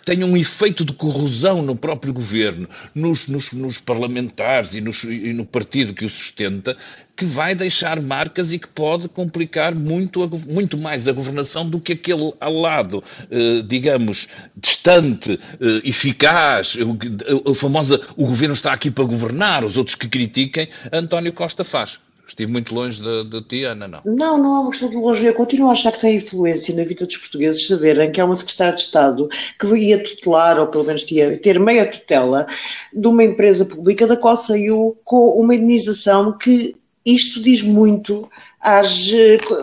tenha 0.06 0.26
um 0.26 0.38
efeito 0.38 0.86
de 0.86 0.94
corrosão 0.94 1.62
no 1.62 1.76
próprio 1.76 2.14
governo, 2.14 2.70
nos, 2.96 3.28
nos, 3.28 3.52
nos 3.52 3.80
parlamentares 3.80 4.74
e, 4.74 4.82
nos, 4.82 5.04
e, 5.04 5.34
no 5.34 5.46
partido 5.46 5.94
que 5.94 6.06
o 6.06 6.10
sustenta, 6.10 6.78
que 7.18 7.26
vai 7.26 7.54
deixar 7.54 8.02
marcas 8.02 8.54
e 8.54 8.58
que 8.58 8.68
pode 8.70 9.10
complicar 9.10 9.76
muito, 9.76 10.28
muito 10.48 10.78
mais 10.78 11.08
a 11.08 11.12
governação 11.12 11.70
do 11.70 11.82
que 11.82 11.94
aquele 11.94 12.34
ao 12.40 12.54
lado, 12.54 13.04
eh, 13.30 13.62
digamos, 13.68 14.30
distante, 14.56 15.38
eh, 15.60 15.82
eficaz, 15.84 16.76
o, 16.76 17.52
a 17.52 17.54
famosa 17.54 18.02
o 18.16 18.26
governo 18.26 18.54
está 18.54 18.72
aqui 18.72 18.90
para 18.90 19.04
governar, 19.04 19.66
os 19.66 19.76
outros 19.76 19.96
que 19.96 20.08
critiquem, 20.08 20.70
António 20.94 21.34
Costa 21.34 21.66
faz. 21.66 22.00
Estive 22.30 22.52
muito 22.52 22.74
longe 22.76 23.02
de, 23.02 23.24
de 23.24 23.42
ti, 23.42 23.64
Ana, 23.64 23.88
não? 23.88 24.02
Não, 24.06 24.38
não 24.38 24.56
é 24.56 24.60
uma 24.60 24.70
questão 24.70 24.90
de 24.90 24.96
longe. 24.96 25.26
Eu 25.26 25.34
continuo 25.34 25.70
a 25.70 25.72
achar 25.72 25.92
que 25.92 26.00
tem 26.00 26.16
influência 26.16 26.76
na 26.76 26.84
vida 26.84 27.06
dos 27.06 27.18
portugueses 27.18 27.66
saberem 27.66 28.12
que 28.12 28.22
há 28.22 28.26
uma 28.26 28.36
secretária 28.36 28.76
de 28.76 28.82
Estado 28.82 29.28
que 29.60 29.68
ia 29.76 30.02
tutelar, 30.02 30.60
ou 30.60 30.68
pelo 30.68 30.84
menos 30.84 31.10
ia 31.12 31.38
ter 31.40 31.60
meia 31.60 31.88
tutela, 31.88 32.46
de 32.94 33.08
uma 33.08 33.24
empresa 33.24 33.66
pública 33.66 34.06
da 34.06 34.16
qual 34.16 34.38
saiu 34.38 34.96
com 35.04 35.30
uma 35.42 35.56
indenização 35.56 36.38
que 36.38 36.76
isto 37.14 37.42
diz 37.42 37.62
muito 37.62 38.30
às, 38.62 39.10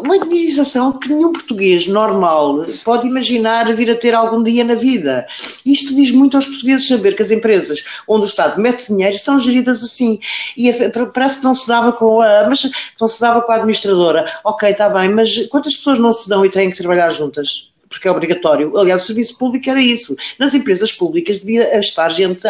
uma 0.00 0.16
indenização 0.16 0.98
que 0.98 1.08
nenhum 1.08 1.32
português 1.32 1.86
normal 1.86 2.64
pode 2.82 3.06
imaginar 3.06 3.72
vir 3.74 3.90
a 3.90 3.94
ter 3.94 4.14
algum 4.14 4.42
dia 4.42 4.64
na 4.64 4.74
vida. 4.74 5.26
Isto 5.64 5.94
diz 5.94 6.10
muito 6.10 6.36
aos 6.36 6.46
portugueses 6.46 6.88
saber 6.88 7.14
que 7.14 7.22
as 7.22 7.30
empresas 7.30 7.84
onde 8.08 8.24
o 8.24 8.28
Estado 8.28 8.60
mete 8.60 8.88
dinheiro 8.88 9.18
são 9.18 9.38
geridas 9.38 9.82
assim. 9.84 10.18
E 10.56 10.72
parece 11.12 11.38
que 11.38 11.44
não 11.44 11.54
se 11.54 11.68
dava 11.68 11.92
com 11.92 12.20
a, 12.20 12.46
mas 12.48 12.70
não 13.00 13.08
se 13.08 13.20
dava 13.20 13.42
com 13.42 13.52
a 13.52 13.56
administradora. 13.56 14.24
Ok, 14.44 14.70
está 14.70 14.88
bem, 14.88 15.10
mas 15.10 15.46
quantas 15.48 15.76
pessoas 15.76 15.98
não 15.98 16.12
se 16.12 16.28
dão 16.28 16.44
e 16.44 16.50
têm 16.50 16.70
que 16.70 16.76
trabalhar 16.78 17.10
juntas? 17.10 17.75
Porque 17.88 18.08
é 18.08 18.10
obrigatório. 18.10 18.76
Aliás, 18.76 19.02
o 19.02 19.06
serviço 19.06 19.38
público 19.38 19.68
era 19.68 19.80
isso. 19.80 20.16
Nas 20.38 20.54
empresas 20.54 20.92
públicas 20.92 21.40
devia 21.40 21.78
estar 21.78 22.08
gente 22.08 22.42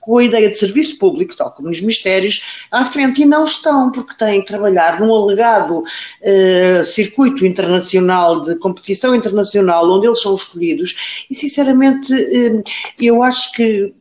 com 0.00 0.18
a 0.18 0.24
ideia 0.24 0.48
de 0.48 0.56
serviço 0.56 0.98
público, 0.98 1.36
tal 1.36 1.50
como 1.52 1.68
nos 1.68 1.80
mistérios, 1.80 2.66
à 2.70 2.84
frente, 2.84 3.22
e 3.22 3.26
não 3.26 3.44
estão, 3.44 3.90
porque 3.90 4.14
têm 4.14 4.40
que 4.40 4.48
trabalhar 4.48 5.00
num 5.00 5.14
alegado 5.14 5.78
uh, 5.82 6.84
circuito 6.84 7.46
internacional, 7.46 8.44
de 8.44 8.56
competição 8.56 9.14
internacional, 9.14 9.90
onde 9.90 10.06
eles 10.06 10.20
são 10.20 10.34
escolhidos, 10.34 11.26
e 11.30 11.34
sinceramente, 11.34 12.12
uh, 12.12 12.62
eu 13.00 13.22
acho 13.22 13.52
que 13.52 13.94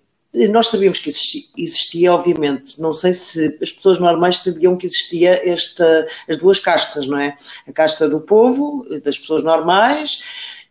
nós 0.52 0.68
sabíamos 0.68 1.00
que 1.00 1.10
existia, 1.58 2.14
obviamente, 2.14 2.80
não 2.80 2.94
sei 2.94 3.16
se 3.16 3.58
as 3.62 3.72
pessoas 3.72 3.98
normais 3.98 4.38
sabiam 4.38 4.78
que 4.78 4.86
existia 4.86 5.42
esta, 5.44 6.08
as 6.30 6.38
duas 6.38 6.60
castas, 6.60 7.08
não 7.08 7.18
é? 7.18 7.36
A 7.68 7.72
casta 7.74 8.08
do 8.08 8.22
povo, 8.22 8.86
das 9.04 9.18
pessoas 9.18 9.44
normais, 9.44 10.22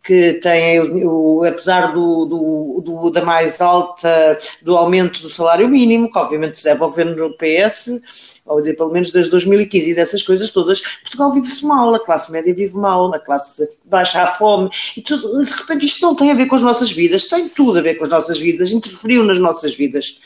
que 0.03 0.33
tem, 0.35 0.79
o, 1.05 1.43
apesar 1.43 1.93
do, 1.93 2.25
do, 2.25 2.81
do, 2.81 3.09
da 3.09 3.23
mais 3.23 3.59
alta, 3.59 4.37
do 4.61 4.75
aumento 4.77 5.21
do 5.21 5.29
salário 5.29 5.67
mínimo, 5.69 6.09
que 6.09 6.17
obviamente 6.17 6.57
se 6.57 6.63
deve 6.63 6.81
ao 6.81 6.89
governo 6.89 7.15
do 7.15 7.37
PS, 7.37 8.01
ou 8.45 8.61
de, 8.61 8.73
pelo 8.73 8.91
menos 8.91 9.11
desde 9.11 9.31
2015 9.31 9.91
e 9.91 9.93
dessas 9.93 10.23
coisas 10.23 10.49
todas, 10.49 10.81
Portugal 11.01 11.33
vive-se 11.33 11.65
mal, 11.65 11.93
a 11.93 12.03
classe 12.03 12.31
média 12.31 12.53
vive 12.53 12.75
mal, 12.75 13.13
a 13.13 13.19
classe 13.19 13.69
baixa 13.85 14.23
a 14.23 14.27
fome, 14.27 14.69
e 14.97 15.01
tudo, 15.01 15.43
de 15.43 15.51
repente 15.51 15.85
isto 15.85 16.01
não 16.01 16.15
tem 16.15 16.31
a 16.31 16.35
ver 16.35 16.47
com 16.47 16.55
as 16.55 16.63
nossas 16.63 16.91
vidas, 16.91 17.25
tem 17.25 17.47
tudo 17.49 17.79
a 17.79 17.81
ver 17.81 17.95
com 17.95 18.05
as 18.05 18.09
nossas 18.09 18.39
vidas, 18.39 18.71
interferiu 18.71 19.23
nas 19.23 19.37
nossas 19.37 19.75
vidas. 19.75 20.19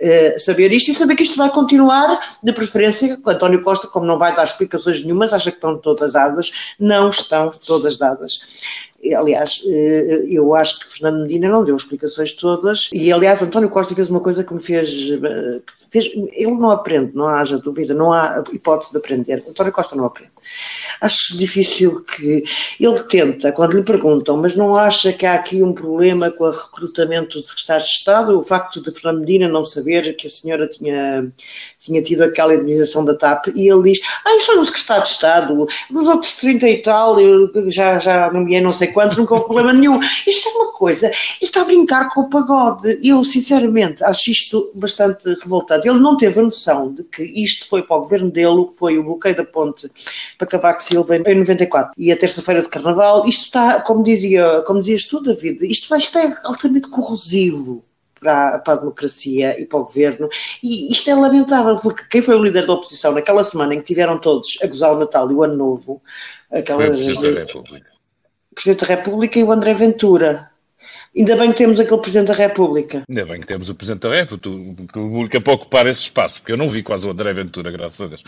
Uh, 0.00 0.38
saber 0.40 0.72
isto 0.72 0.90
e 0.90 0.94
saber 0.94 1.14
que 1.14 1.22
isto 1.22 1.36
vai 1.36 1.48
continuar, 1.50 2.18
de 2.42 2.52
preferência, 2.52 3.16
António 3.24 3.62
Costa, 3.62 3.86
como 3.86 4.04
não 4.04 4.18
vai 4.18 4.34
dar 4.34 4.42
explicações 4.42 5.02
nenhumas, 5.04 5.32
acha 5.32 5.52
que 5.52 5.56
estão 5.56 5.78
todas 5.78 6.12
dadas, 6.12 6.74
não 6.80 7.10
estão 7.10 7.48
todas 7.64 7.96
dadas. 7.96 8.40
Aliás, 9.12 9.62
eh, 9.66 10.24
eu 10.28 10.54
acho 10.54 10.80
que 10.80 10.88
Fernando 10.88 11.22
Medina 11.22 11.48
não 11.48 11.64
deu 11.64 11.76
explicações 11.76 12.32
todas 12.32 12.88
e, 12.92 13.12
aliás, 13.12 13.42
António 13.42 13.68
Costa 13.68 13.94
fez 13.94 14.08
uma 14.08 14.20
coisa 14.20 14.44
que 14.44 14.54
me 14.54 14.62
fez, 14.62 15.10
eh, 15.10 15.60
fez 15.90 16.06
ele 16.32 16.52
não 16.52 16.70
aprende, 16.70 17.12
não 17.14 17.26
haja 17.26 17.58
dúvida, 17.58 17.92
não 17.92 18.12
há 18.12 18.42
hipótese 18.52 18.92
de 18.92 18.98
aprender. 18.98 19.44
António 19.48 19.72
Costa 19.72 19.94
não 19.96 20.04
aprende. 20.06 20.32
Acho 21.00 21.36
difícil 21.38 22.02
que 22.04 22.44
ele 22.80 23.00
tenta, 23.04 23.52
quando 23.52 23.76
lhe 23.76 23.82
perguntam, 23.82 24.36
mas 24.36 24.56
não 24.56 24.74
acha 24.74 25.12
que 25.12 25.26
há 25.26 25.34
aqui 25.34 25.62
um 25.62 25.72
problema 25.72 26.30
com 26.30 26.44
o 26.44 26.50
recrutamento 26.50 27.40
de 27.40 27.46
secretários 27.46 27.88
de 27.88 27.94
Estado, 27.94 28.38
o 28.38 28.42
facto 28.42 28.82
de 28.82 28.92
Fernando 28.92 29.20
Medina 29.20 29.48
não 29.48 29.64
saber 29.64 30.14
que 30.16 30.26
a 30.26 30.30
senhora 30.30 30.68
tinha, 30.68 31.32
tinha 31.78 32.02
tido 32.02 32.22
aquela 32.22 32.54
indenização 32.54 33.04
da 33.04 33.14
TAP, 33.14 33.48
e 33.54 33.68
ele 33.68 33.90
diz, 33.90 34.00
ah, 34.24 34.36
isso 34.36 34.52
é 34.52 34.56
no 34.56 34.64
secretário 34.64 35.04
de 35.04 35.10
Estado, 35.10 35.66
nos 35.90 36.08
outros 36.08 36.36
30 36.36 36.68
e 36.68 36.82
tal, 36.82 37.20
eu 37.20 37.50
já, 37.70 37.98
já 37.98 38.32
nomeei 38.32 38.60
não 38.60 38.72
sei 38.72 38.88
quantos, 38.94 39.18
nunca 39.18 39.34
houve 39.34 39.46
problema 39.46 39.72
nenhum. 39.72 40.00
Isto 40.00 40.48
é 40.48 40.52
uma 40.52 40.72
coisa, 40.72 41.06
ele 41.06 41.14
está 41.42 41.60
a 41.60 41.64
brincar 41.64 42.08
com 42.10 42.22
o 42.22 42.30
pagode. 42.30 42.98
Eu, 43.02 43.22
sinceramente, 43.24 44.02
acho 44.04 44.30
isto 44.30 44.70
bastante 44.74 45.28
revoltante. 45.42 45.88
Ele 45.88 45.98
não 45.98 46.16
teve 46.16 46.40
a 46.40 46.42
noção 46.42 46.94
de 46.94 47.02
que 47.04 47.22
isto 47.22 47.68
foi 47.68 47.82
para 47.82 47.96
o 47.96 48.00
governo 48.00 48.30
dele, 48.30 48.68
foi 48.76 48.98
o 48.98 49.04
bloqueio 49.04 49.36
da 49.36 49.44
ponte 49.44 49.90
para 50.38 50.46
Cavaco 50.46 50.82
Silva 50.82 51.16
em 51.16 51.34
94 51.34 51.92
e 51.98 52.12
a 52.12 52.16
terça-feira 52.16 52.62
de 52.62 52.68
Carnaval. 52.68 53.26
Isto 53.26 53.44
está, 53.44 53.80
como, 53.80 54.02
dizia, 54.02 54.62
como 54.62 54.80
dizias 54.80 55.04
tu, 55.04 55.22
David, 55.22 55.66
isto 55.66 55.88
vai 55.88 55.98
estar 55.98 56.40
altamente 56.44 56.88
corrosivo. 56.88 57.84
Para, 58.20 58.58
para, 58.60 58.72
a 58.72 58.76
democracia 58.78 59.60
e 59.60 59.66
para 59.66 59.80
o 59.80 59.84
governo. 59.84 60.30
E 60.62 60.90
isto 60.90 61.10
é 61.10 61.14
lamentável, 61.14 61.78
porque 61.78 62.04
quem 62.10 62.22
foi 62.22 62.34
o 62.34 62.42
líder 62.42 62.66
da 62.66 62.72
oposição 62.72 63.12
naquela 63.12 63.44
semana 63.44 63.74
em 63.74 63.80
que 63.80 63.84
tiveram 63.84 64.18
todos 64.18 64.56
a 64.62 64.66
gozar 64.66 64.94
o 64.94 64.98
Natal 64.98 65.30
e 65.30 65.34
o 65.34 65.42
Ano 65.42 65.56
Novo, 65.56 66.00
aquelas, 66.50 67.02
foi 67.02 67.12
o 67.12 67.20
Presidente 67.20 67.34
da 67.34 67.40
República. 67.44 67.93
Presidente 68.54 68.80
da 68.80 68.94
República 68.94 69.38
e 69.38 69.44
o 69.44 69.52
André 69.52 69.74
Ventura. 69.74 70.50
Ainda 71.16 71.36
bem 71.36 71.52
que 71.52 71.58
temos 71.58 71.78
aquele 71.78 72.00
Presidente 72.00 72.28
da 72.28 72.34
República. 72.34 73.04
Ainda 73.08 73.24
bem 73.24 73.40
que 73.40 73.46
temos 73.46 73.68
o 73.68 73.74
Presidente 73.74 74.02
da 74.02 74.14
República, 74.14 75.30
que 75.30 75.40
pouco 75.40 75.62
ocupar 75.62 75.86
esse 75.86 76.02
espaço, 76.02 76.40
porque 76.40 76.52
eu 76.52 76.56
não 76.56 76.68
vi 76.68 76.82
quase 76.82 77.06
o 77.06 77.10
André 77.10 77.32
Ventura, 77.32 77.70
graças 77.70 78.00
a 78.00 78.06
Deus. 78.06 78.24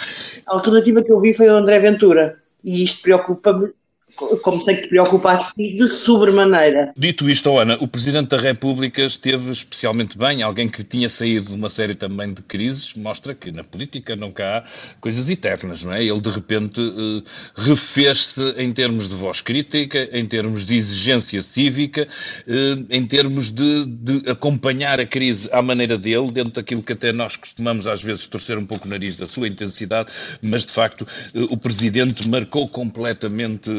A 0.47 0.55
alternativa 0.55 1.03
que 1.03 1.13
eu 1.13 1.21
vi 1.21 1.35
foi 1.35 1.49
o 1.49 1.57
André 1.57 1.79
Ventura. 1.81 2.39
E 2.63 2.83
isto 2.83 3.03
preocupa-me 3.03 3.73
como 4.17 4.61
sei 4.61 4.77
que 4.77 4.83
te 4.83 4.89
preocupa 4.89 5.33
aqui, 5.33 5.75
de 5.75 5.87
sobremaneira. 5.87 6.93
Dito 6.97 7.29
isto, 7.29 7.57
Ana, 7.59 7.77
o 7.81 7.87
Presidente 7.87 8.29
da 8.31 8.39
República 8.39 9.03
esteve 9.03 9.51
especialmente 9.51 10.17
bem, 10.17 10.43
alguém 10.43 10.69
que 10.69 10.83
tinha 10.83 11.09
saído 11.09 11.49
de 11.49 11.55
uma 11.55 11.71
série 11.71 11.95
também 11.95 12.33
de 12.33 12.43
crises, 12.43 12.95
mostra 12.95 13.35
que 13.35 13.51
na 13.51 13.63
política 13.63 14.17
nunca 14.17 14.59
há 14.59 14.65
coisas 15.01 15.29
eternas, 15.29 15.85
não 15.85 15.93
é? 15.93 16.05
Ele 16.05 16.21
de 16.21 16.31
repente 16.31 16.81
uh, 16.81 17.23
refez-se 17.55 18.43
em 18.57 18.71
termos 18.71 19.09
de 19.09 19.15
voz 19.15 19.41
crítica, 19.41 20.09
em 20.13 20.27
termos 20.27 20.65
de 20.65 20.77
exigência 20.77 21.43
cívica, 21.43 22.09
uh, 22.47 22.87
em 22.91 23.05
termos 23.05 23.51
de, 23.51 23.85
de, 23.85 24.31
acompanhar 24.31 24.99
a 24.99 25.07
crise 25.07 25.49
à 25.53 25.61
maneira 25.61 25.99
dele, 25.99 26.31
dentro 26.31 26.53
daquilo 26.53 26.83
que 26.83 26.93
até 26.93 27.13
nós 27.13 27.37
costumamos 27.37 27.87
às 27.87 28.03
vezes 28.03 28.27
torcer 28.27 28.57
um 28.59 28.67
pouco 28.67 28.87
o 28.87 28.91
nariz 28.91 29.17
da 29.17 29.27
sua 29.27 29.49
intensidade, 29.49 30.13
mas 30.41 30.65
de 30.65 30.73
facto 30.73 31.03
uh, 31.03 31.45
o 31.51 31.57
Presidente 31.57 32.27
marcou 32.29 32.69
completamente 32.69 33.71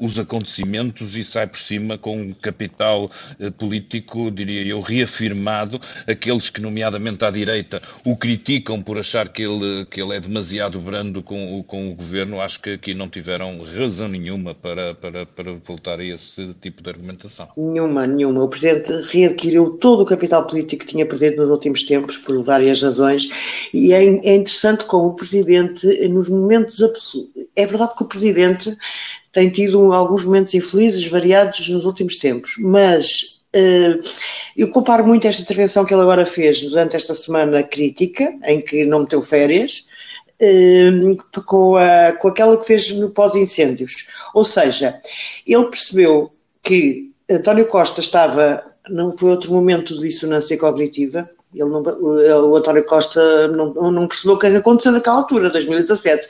os 0.00 0.18
acontecimentos 0.18 1.16
e 1.16 1.24
sai 1.24 1.46
por 1.46 1.58
cima 1.58 1.98
com 1.98 2.20
um 2.20 2.32
capital 2.32 3.10
eh, 3.38 3.50
político, 3.50 4.30
diria 4.30 4.62
eu, 4.66 4.80
reafirmado. 4.80 5.80
Aqueles 6.06 6.50
que, 6.50 6.60
nomeadamente 6.60 7.24
à 7.24 7.30
direita, 7.30 7.82
o 8.04 8.16
criticam 8.16 8.82
por 8.82 8.98
achar 8.98 9.28
que 9.28 9.42
ele, 9.42 9.86
que 9.86 10.00
ele 10.00 10.14
é 10.16 10.20
demasiado 10.20 10.80
brando 10.80 11.22
com, 11.22 11.62
com 11.66 11.90
o 11.90 11.94
governo, 11.94 12.40
acho 12.40 12.60
que 12.60 12.70
aqui 12.70 12.94
não 12.94 13.08
tiveram 13.08 13.62
razão 13.62 14.08
nenhuma 14.08 14.54
para, 14.54 14.94
para, 14.94 15.26
para 15.26 15.52
voltar 15.64 16.00
a 16.00 16.04
esse 16.04 16.54
tipo 16.60 16.82
de 16.82 16.90
argumentação. 16.90 17.48
Nenhuma, 17.56 18.06
nenhuma. 18.06 18.44
O 18.44 18.48
Presidente 18.48 18.92
readquiriu 19.12 19.70
todo 19.80 20.02
o 20.02 20.06
capital 20.06 20.46
político 20.46 20.84
que 20.84 20.92
tinha 20.92 21.06
perdido 21.06 21.42
nos 21.42 21.50
últimos 21.50 21.82
tempos, 21.84 22.16
por 22.18 22.42
várias 22.42 22.82
razões, 22.82 23.28
e 23.72 23.92
é, 23.92 24.04
é 24.04 24.36
interessante 24.36 24.84
como 24.84 25.08
o 25.08 25.14
Presidente, 25.14 25.86
nos 26.08 26.28
momentos 26.28 26.82
absolutos. 26.82 27.32
É 27.56 27.66
verdade 27.66 27.94
que 27.96 28.02
o 28.02 28.06
Presidente 28.06 28.76
tem 29.34 29.50
tido 29.50 29.92
alguns 29.92 30.24
momentos 30.24 30.54
infelizes, 30.54 31.08
variados 31.08 31.68
nos 31.68 31.84
últimos 31.84 32.16
tempos, 32.16 32.54
mas 32.60 33.40
uh, 33.54 34.00
eu 34.56 34.70
comparo 34.70 35.04
muito 35.04 35.26
esta 35.26 35.42
intervenção 35.42 35.84
que 35.84 35.92
ele 35.92 36.02
agora 36.02 36.24
fez 36.24 36.62
durante 36.62 36.94
esta 36.94 37.14
semana 37.14 37.62
crítica, 37.64 38.32
em 38.44 38.60
que 38.60 38.84
não 38.84 39.00
meteu 39.00 39.20
férias, 39.20 39.86
uh, 40.40 41.42
com, 41.42 41.76
a, 41.76 42.12
com 42.12 42.28
aquela 42.28 42.56
que 42.56 42.64
fez 42.64 42.88
no 42.92 43.10
pós-incêndios. 43.10 44.06
Ou 44.32 44.44
seja, 44.44 45.00
ele 45.44 45.64
percebeu 45.64 46.32
que 46.62 47.10
António 47.28 47.66
Costa 47.66 48.00
estava, 48.00 48.62
não 48.88 49.18
foi 49.18 49.30
outro 49.30 49.52
momento 49.52 49.96
de 49.96 50.02
dissonância 50.02 50.56
cognitiva, 50.56 51.28
ele 51.54 51.70
não, 51.70 51.82
o, 51.82 52.50
o 52.50 52.56
António 52.56 52.84
Costa 52.84 53.48
não, 53.48 53.72
não 53.90 54.08
percebeu 54.08 54.34
o 54.34 54.38
que 54.38 54.46
aconteceu 54.46 54.92
naquela 54.92 55.16
altura, 55.16 55.50
2017 55.50 56.28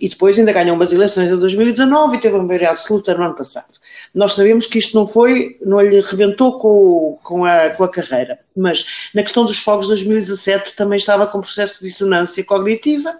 e 0.00 0.08
depois 0.08 0.38
ainda 0.38 0.52
ganhou 0.52 0.76
umas 0.76 0.92
eleições 0.92 1.30
em 1.30 1.36
2019 1.36 2.16
e 2.16 2.20
teve 2.20 2.34
uma 2.34 2.44
maioria 2.44 2.70
absoluta 2.70 3.14
no 3.14 3.24
ano 3.24 3.34
passado. 3.34 3.72
Nós 4.14 4.32
sabemos 4.32 4.66
que 4.66 4.78
isto 4.78 4.94
não 4.96 5.06
foi, 5.06 5.56
não 5.64 5.80
lhe 5.80 6.00
rebentou 6.00 6.58
com, 6.58 7.18
com, 7.22 7.44
a, 7.44 7.70
com 7.70 7.84
a 7.84 7.88
carreira, 7.88 8.38
mas 8.56 9.10
na 9.14 9.22
questão 9.22 9.44
dos 9.44 9.58
fogos 9.58 9.86
de 9.86 9.92
2017 9.92 10.76
também 10.76 10.98
estava 10.98 11.26
com 11.26 11.40
processo 11.40 11.80
de 11.80 11.88
dissonância 11.88 12.44
cognitiva 12.44 13.16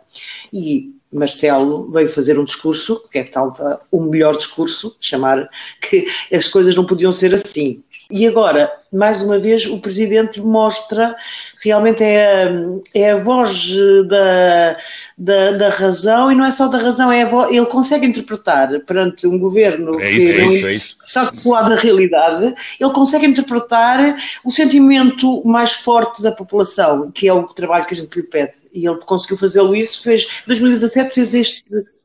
e 0.53 0.93
Marcelo 1.13 1.91
veio 1.91 2.09
fazer 2.09 2.39
um 2.39 2.45
discurso, 2.45 3.03
que 3.11 3.19
é 3.19 3.25
tal 3.25 3.55
o 3.91 4.01
melhor 4.03 4.37
discurso, 4.37 4.97
chamar 5.01 5.49
que 5.81 6.07
as 6.33 6.49
coisas 6.49 6.75
não 6.75 6.85
podiam 6.85 7.13
ser 7.13 7.33
assim. 7.33 7.83
E 8.17 8.29
agora, 8.29 8.73
mais 8.93 9.23
uma 9.23 9.41
vez, 9.41 9.67
o 9.67 9.81
Presidente 9.81 10.41
mostra, 10.41 11.17
realmente 11.61 12.05
é, 12.05 12.49
é 12.95 13.11
a 13.11 13.17
voz 13.17 13.75
da, 14.07 14.77
da, 15.19 15.51
da, 15.59 15.69
razão, 15.69 16.31
e 16.31 16.35
não 16.37 16.45
é 16.45 16.53
só 16.53 16.69
da 16.69 16.79
razão, 16.79 17.11
é 17.11 17.27
voz, 17.27 17.51
ele 17.53 17.67
consegue 17.67 18.07
interpretar 18.07 18.79
perante 18.87 19.27
um 19.27 19.37
governo 19.37 20.01
é 20.01 20.13
isso, 20.13 20.21
que 20.21 20.31
é 20.31 20.47
isso, 20.47 20.67
é 20.67 20.75
isso. 20.75 20.97
está 21.05 21.33
colado 21.43 21.71
da 21.71 21.75
realidade, 21.75 22.55
ele 22.79 22.93
consegue 22.93 23.27
interpretar 23.27 24.17
o 24.45 24.51
sentimento 24.53 25.45
mais 25.45 25.73
forte 25.73 26.23
da 26.23 26.31
população, 26.31 27.11
que 27.11 27.27
é 27.27 27.33
o 27.33 27.43
trabalho 27.49 27.85
que 27.85 27.95
a 27.95 27.97
gente 27.97 28.15
lhe 28.15 28.29
pede. 28.29 28.53
E 28.73 28.87
ele 28.87 28.99
conseguiu 28.99 29.37
fazê-lo 29.37 29.75
isso, 29.75 30.05
fez, 30.05 30.45
2017 30.47 31.13
fez 31.17 31.35
este 31.35 31.65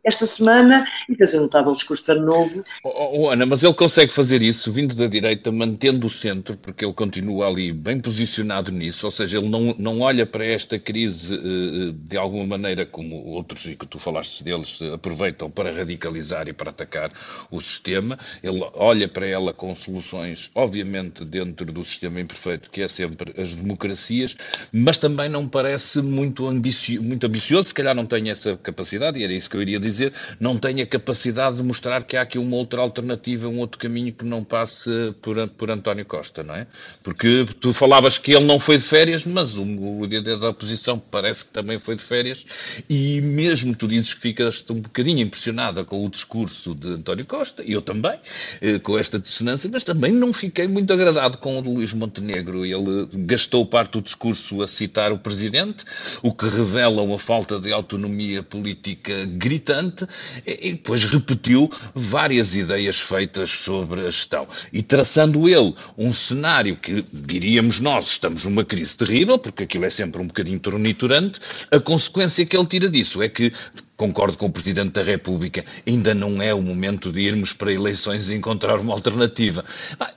esta 0.10 0.26
semana 0.26 0.86
e 1.08 1.16
fazer 1.16 1.38
um 1.38 1.44
notável 1.44 1.72
discurso 1.74 2.04
de 2.06 2.12
ano 2.12 2.26
novo. 2.26 2.66
Oh, 2.84 3.12
oh, 3.14 3.30
Ana, 3.30 3.46
mas 3.46 3.64
ele 3.64 3.74
consegue 3.74 4.12
fazer 4.12 4.42
isso 4.42 4.72
vindo 4.72 4.94
da 4.96 5.08
direita, 5.08 5.52
mantendo 5.52 6.08
o 6.08 6.10
centro, 6.10 6.58
porque 6.58 6.84
ele 6.84 6.94
continua 6.94 7.48
ali 7.48 7.72
bem 7.72 8.00
posicionado 8.00 8.72
nisso, 8.72 9.06
ou 9.06 9.12
seja, 9.12 9.38
ele 9.38 9.48
não, 9.48 9.76
não 9.78 10.02
olha 10.02 10.26
para 10.26 10.46
esta 10.46 10.78
crise 10.78 11.36
uh, 11.36 11.94
de 11.94 12.18
alguma 12.18 12.46
maneira 12.46 12.86
como 12.86 13.16
outros, 13.26 13.66
e 13.66 13.76
que 13.76 13.86
tu 13.86 14.00
falaste 14.00 14.44
deles, 14.44 14.82
aproveitam 14.94 15.50
para 15.50 15.72
radicalizar 15.72 16.48
e 16.48 16.54
para 16.54 16.72
atacar 16.72 17.12
o 17.52 17.62
sistema, 17.62 18.18
ele 18.44 18.66
olha 18.74 19.08
para 19.08 19.28
ela 19.28 19.54
com 19.54 19.74
soluções, 19.76 20.50
obviamente, 20.56 21.24
dentro 21.24 21.72
do 21.72 21.86
sistema 21.86 22.20
imperfeito, 22.20 22.70
que 22.70 22.82
é 22.82 22.88
sempre 22.88 23.34
as 23.40 23.54
democracias, 23.54 24.36
mas 24.72 24.98
também 24.98 25.30
não 25.30 25.48
parece 25.48 26.02
muito, 26.02 26.48
ambicio, 26.48 27.04
muito 27.04 27.26
ambicioso, 27.28 27.68
se 27.68 27.74
calhar 27.74 27.96
não 27.96 28.06
tem 28.06 28.30
essa 28.30 28.58
capacidade, 28.58 29.20
e 29.20 29.24
era 29.24 29.34
isso 29.34 29.50
que 29.50 29.58
eu 29.58 29.62
iria 29.62 29.80
dizer 29.80 29.99
dizer, 30.00 30.14
não 30.40 30.58
tem 30.58 30.82
a 30.82 30.86
capacidade 30.86 31.58
de 31.58 31.64
mostrar 31.64 32.04
que 32.04 32.16
há 32.16 32.22
aqui 32.22 32.38
uma 32.38 32.56
outra 32.56 32.82
alternativa, 32.82 33.48
um 33.48 33.60
outro 33.60 33.78
caminho 33.78 34.14
que 34.14 34.26
não 34.26 34.44
passe 34.44 34.90
por, 35.22 35.36
por 35.50 35.70
António 35.70 36.06
Costa, 36.06 36.44
não 36.44 36.56
é? 36.56 36.68
Porque 37.04 37.46
tu 37.60 37.74
falavas 37.74 38.18
que 38.18 38.34
ele 38.34 38.46
não 38.46 38.60
foi 38.60 38.78
de 38.78 38.84
férias, 38.84 39.26
mas 39.26 39.58
o, 39.58 39.64
o 39.64 40.06
líder 40.06 40.40
da 40.40 40.50
oposição 40.50 40.98
parece 41.00 41.46
que 41.46 41.52
também 41.52 41.80
foi 41.80 41.96
de 41.96 42.04
férias, 42.04 42.46
e 42.90 43.22
mesmo 43.22 43.76
tu 43.76 43.88
dizes 43.88 44.14
que 44.14 44.22
ficas 44.22 44.66
um 44.70 44.82
bocadinho 44.82 45.20
impressionada 45.20 45.84
com 45.84 46.06
o 46.06 46.10
discurso 46.10 46.76
de 46.76 46.90
António 46.90 47.26
Costa, 47.26 47.64
e 47.64 47.74
eu 47.74 47.82
também, 47.82 48.20
eh, 48.62 48.80
com 48.80 48.98
esta 48.98 49.20
dissonância, 49.20 49.70
mas 49.72 49.84
também 49.84 50.12
não 50.12 50.32
fiquei 50.32 50.68
muito 50.68 50.92
agradado 50.94 51.38
com 51.38 51.58
o 51.58 51.62
de 51.62 51.70
Luís 51.70 51.94
Montenegro. 51.94 52.66
Ele 52.66 53.08
gastou 53.26 53.66
parte 53.66 53.94
do 53.94 54.02
discurso 54.02 54.62
a 54.62 54.68
citar 54.68 55.12
o 55.12 55.18
presidente, 55.18 55.86
o 56.22 56.34
que 56.34 56.48
revela 56.48 57.02
uma 57.02 57.18
falta 57.18 57.60
de 57.60 57.72
autonomia 57.72 58.44
política 58.44 59.26
gritante 59.26 59.79
bastante 59.80 60.08
e 60.46 60.72
depois 60.72 61.06
repetiu 61.06 61.70
várias 61.96 62.56
ideias 62.56 63.00
feitas 63.00 63.50
sobre 63.50 64.02
a 64.02 64.06
gestão. 64.06 64.48
E 64.72 64.84
traçando 64.84 65.48
ele 65.48 65.74
um 65.98 66.14
cenário 66.14 66.76
que 66.76 67.06
diríamos 67.12 67.80
nós, 67.80 68.08
estamos 68.08 68.44
numa 68.46 68.66
crise 68.66 68.98
terrível, 68.98 69.40
porque 69.40 69.64
aquilo 69.64 69.86
é 69.86 69.90
sempre 69.90 70.22
um 70.22 70.28
bocadinho 70.28 70.60
torniturante, 70.60 71.40
a 71.72 71.80
consequência 71.80 72.46
que 72.46 72.56
ele 72.56 72.66
tira 72.66 72.90
disso 72.90 73.22
é 73.22 73.30
que 73.30 73.54
concordo 74.00 74.38
com 74.38 74.46
o 74.46 74.50
Presidente 74.50 74.94
da 74.94 75.04
República, 75.04 75.66
ainda 75.86 76.14
não 76.14 76.42
é 76.42 76.54
o 76.54 76.62
momento 76.62 77.12
de 77.12 77.20
irmos 77.20 77.52
para 77.52 77.74
eleições 77.74 78.30
e 78.30 78.34
encontrar 78.34 78.80
uma 78.80 78.94
alternativa. 78.94 79.66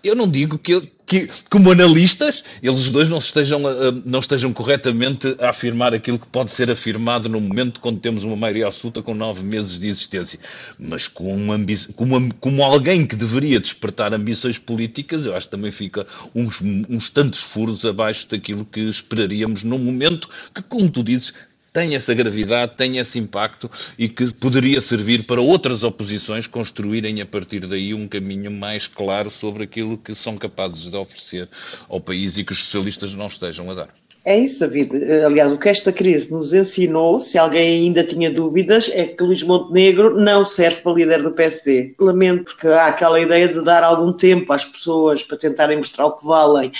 Eu 0.05 0.15
não 0.15 0.31
digo 0.31 0.57
que, 0.57 0.89
que 1.05 1.29
como 1.51 1.73
analistas, 1.73 2.45
eles 2.63 2.91
dois 2.91 3.09
não 3.09 3.19
estejam, 3.19 3.61
não 4.05 4.21
estejam 4.21 4.53
corretamente 4.53 5.37
a 5.41 5.51
afirmar 5.51 5.93
aquilo 5.93 6.17
que 6.17 6.29
pode 6.29 6.53
ser 6.53 6.71
afirmado 6.71 7.29
no 7.29 7.41
momento 7.41 7.81
quando 7.81 7.99
temos 7.99 8.23
uma 8.23 8.37
maioria 8.37 8.69
absoluta 8.69 9.03
com 9.03 9.15
nove 9.15 9.45
meses 9.45 9.81
de 9.81 9.89
existência. 9.89 10.39
Mas 10.79 11.09
como, 11.09 11.53
como, 11.97 12.35
como 12.35 12.63
alguém 12.63 13.05
que 13.05 13.17
deveria 13.17 13.59
despertar 13.59 14.15
ambições 14.15 14.59
políticas, 14.59 15.27
eu 15.27 15.35
acho 15.35 15.49
que 15.49 15.57
também 15.57 15.73
fica 15.73 16.07
uns, 16.33 16.61
uns 16.89 17.11
tantos 17.11 17.41
furos 17.41 17.85
abaixo 17.85 18.31
daquilo 18.31 18.65
que 18.65 18.83
esperaríamos 18.83 19.65
num 19.65 19.79
momento 19.79 20.29
que, 20.55 20.63
como 20.63 20.89
tu 20.89 21.03
dizes, 21.03 21.35
tem 21.73 21.95
essa 21.95 22.13
gravidade, 22.13 22.77
tem 22.77 22.99
esse 22.99 23.19
impacto 23.19 23.71
e 23.99 24.09
que 24.09 24.33
poderia 24.35 24.81
servir 24.81 25.25
para 25.25 25.41
outras 25.41 25.83
oposições 25.83 26.47
construírem 26.47 27.21
a 27.21 27.27
partir 27.27 27.61
daí 27.67 27.95
um 27.95 28.07
caminho 28.07 28.51
mais 28.51 28.87
claro 28.87 29.31
sobre 29.31 29.65
aquilo 29.65 29.97
que 29.97 30.15
são 30.15 30.37
capazes 30.37 30.91
de 30.91 30.97
oferecer 30.97 31.49
ao 31.89 32.01
país 32.01 32.37
e 32.37 32.45
que 32.45 32.53
os 32.53 32.59
socialistas 32.59 33.15
não 33.15 33.27
estejam 33.27 33.71
a 33.71 33.75
dar. 33.75 33.89
É 34.25 34.39
isso, 34.39 34.61
David. 34.61 34.93
Aliás, 35.25 35.53
o 35.53 35.59
que 35.59 35.69
esta 35.69 35.93
crise 35.93 36.33
nos 36.33 36.55
ensinou, 36.55 37.19
se 37.19 37.37
alguém 37.37 37.87
ainda 37.87 38.05
tinha 38.05 38.31
dúvidas, 38.31 38.89
é 38.95 39.05
que 39.05 39.23
Luís 39.23 39.43
Montenegro 39.43 40.17
não 40.17 40.45
serve 40.45 40.81
para 40.81 40.93
líder 40.93 41.23
do 41.25 41.33
PSD. 41.33 41.95
Lamento, 41.99 42.45
porque 42.45 42.69
há 42.69 42.87
aquela 42.87 43.19
ideia 43.19 43.49
de 43.49 43.61
dar 43.65 43.83
algum 43.83 44.13
tempo 44.13 44.53
às 44.53 44.65
pessoas 44.65 45.25
para 45.25 45.37
tentarem 45.37 45.77
mostrar 45.77 46.07
o 46.07 46.13
que 46.13 46.25
valem. 46.25 46.71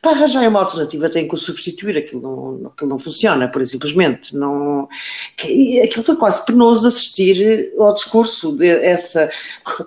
Para 0.00 0.12
arranjar 0.12 0.48
uma 0.48 0.60
alternativa 0.60 1.10
tem 1.10 1.26
que 1.26 1.34
o 1.34 1.38
substituir, 1.38 1.98
aquilo 1.98 2.22
não, 2.22 2.68
aquilo 2.68 2.90
não 2.90 2.98
funciona, 2.98 3.48
por 3.48 3.66
simplesmente. 3.66 4.36
Não, 4.36 4.88
aquilo 5.82 6.04
foi 6.04 6.14
quase 6.14 6.46
penoso 6.46 6.86
assistir 6.86 7.72
ao 7.76 7.94
discurso 7.94 8.52
dessa 8.52 9.28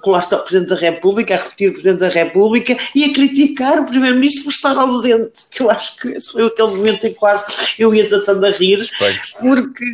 colar-se 0.02 0.34
ao 0.34 0.42
Presidente 0.42 0.70
da 0.70 0.76
República, 0.76 1.36
a 1.36 1.38
repetir 1.38 1.70
o 1.70 1.72
Presidente 1.72 2.00
da 2.00 2.10
República 2.10 2.76
e 2.94 3.06
a 3.06 3.14
criticar 3.14 3.80
o 3.80 3.86
Primeiro-Ministro 3.86 4.46
por 4.46 4.50
estar 4.50 4.78
ausente, 4.78 5.46
eu 5.60 5.72
acho 5.72 5.98
que 5.98 6.10
esse 6.10 6.32
foi 6.32 6.46
aquele 6.46 6.70
momento 6.70 6.97
em 7.06 7.14
que 7.14 7.20
quase 7.20 7.46
eu 7.78 7.94
ia 7.94 8.10
tentando 8.10 8.46
a 8.46 8.50
rir, 8.50 8.90
porque 9.40 9.86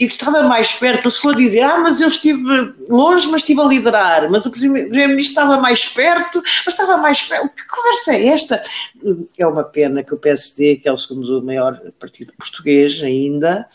e 0.00 0.04
estava 0.04 0.42
mais 0.42 0.72
perto, 0.72 1.10
se 1.10 1.20
for 1.20 1.34
dizer, 1.34 1.62
ah, 1.62 1.78
mas 1.78 2.00
eu 2.00 2.08
estive 2.08 2.74
longe, 2.88 3.28
mas 3.28 3.42
estive 3.42 3.60
a 3.60 3.64
liderar, 3.64 4.30
mas 4.30 4.46
o 4.46 4.50
Primeiro-Ministro 4.50 5.20
estava 5.20 5.58
mais 5.58 5.84
perto, 5.86 6.42
mas 6.64 6.74
estava 6.74 6.96
mais 6.96 7.22
perto. 7.22 7.48
Que 7.54 7.66
conversa 7.68 8.14
é 8.14 8.26
esta? 8.28 8.62
É 9.38 9.46
uma 9.46 9.64
pena 9.64 10.02
que 10.02 10.14
o 10.14 10.18
PSD, 10.18 10.76
que 10.76 10.88
é 10.88 10.92
o 10.92 10.98
segundo 10.98 11.42
maior 11.42 11.80
partido 11.98 12.32
português 12.36 13.02
ainda, 13.02 13.68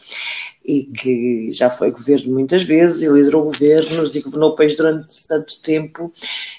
e 0.63 0.83
que 0.83 1.51
já 1.51 1.69
foi 1.69 1.91
governo 1.91 2.33
muitas 2.33 2.63
vezes 2.63 3.01
e 3.01 3.07
liderou 3.07 3.45
governos 3.45 4.15
e 4.15 4.21
governou 4.21 4.51
o 4.51 4.55
país 4.55 4.75
durante 4.75 5.27
tanto 5.27 5.59
tempo 5.61 6.11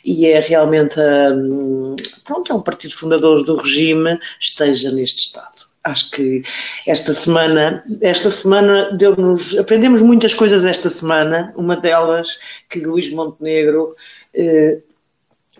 e 0.04 0.26
é 0.26 0.40
realmente, 0.40 0.98
um, 0.98 1.94
pronto, 2.24 2.52
é 2.52 2.54
um 2.54 2.62
partido 2.62 2.94
fundador 2.94 3.44
do 3.44 3.56
regime, 3.56 4.18
esteja 4.40 4.90
neste 4.90 5.26
estado 5.26 5.71
acho 5.84 6.10
que 6.12 6.42
esta 6.86 7.12
semana, 7.12 7.84
esta 8.00 8.30
semana 8.30 8.92
deu-nos, 8.96 9.58
aprendemos 9.58 10.00
muitas 10.00 10.34
coisas 10.34 10.64
esta 10.64 10.88
semana, 10.88 11.52
uma 11.56 11.76
delas 11.76 12.38
que 12.68 12.80
Luís 12.80 13.12
Montenegro 13.12 13.94
eh, 14.34 14.80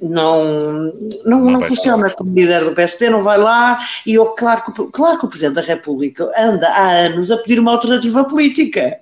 não, 0.00 0.44
não, 0.44 0.92
não, 1.24 1.50
não 1.50 1.62
funciona 1.62 2.10
como 2.10 2.34
líder 2.34 2.64
do 2.64 2.74
PSD, 2.74 3.10
não 3.10 3.22
vai 3.22 3.38
lá 3.38 3.78
e 4.06 4.14
eu, 4.14 4.26
claro, 4.26 4.62
que, 4.64 4.86
claro 4.90 5.18
que 5.18 5.26
o 5.26 5.28
Presidente 5.28 5.54
da 5.54 5.60
República 5.60 6.30
anda 6.36 6.68
há 6.68 6.90
anos 6.90 7.30
a 7.30 7.36
pedir 7.36 7.60
uma 7.60 7.72
alternativa 7.72 8.24
política. 8.24 8.98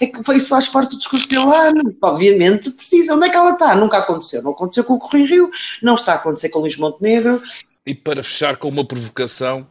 É 0.00 0.06
que 0.06 0.22
foi 0.22 0.36
isso 0.36 0.48
faz 0.48 0.68
parte 0.68 0.92
do 0.92 0.98
discurso 0.98 1.28
dele 1.28 1.42
há 1.42 1.68
anos. 1.68 1.94
Obviamente 2.00 2.70
precisa. 2.70 3.14
Onde 3.14 3.26
é 3.26 3.30
que 3.30 3.36
ela 3.36 3.52
está? 3.52 3.74
Nunca 3.74 3.98
aconteceu. 3.98 4.42
Não 4.42 4.52
aconteceu 4.52 4.84
com 4.84 4.94
o 4.94 4.98
Correio 4.98 5.26
Rio, 5.26 5.50
não 5.82 5.94
está 5.94 6.12
a 6.12 6.16
acontecer 6.16 6.48
com 6.48 6.60
o 6.60 6.62
Luís 6.62 6.76
Montenegro. 6.76 7.42
E 7.84 7.94
para 7.94 8.22
fechar 8.22 8.56
com 8.56 8.68
uma 8.68 8.86
provocação, 8.86 9.66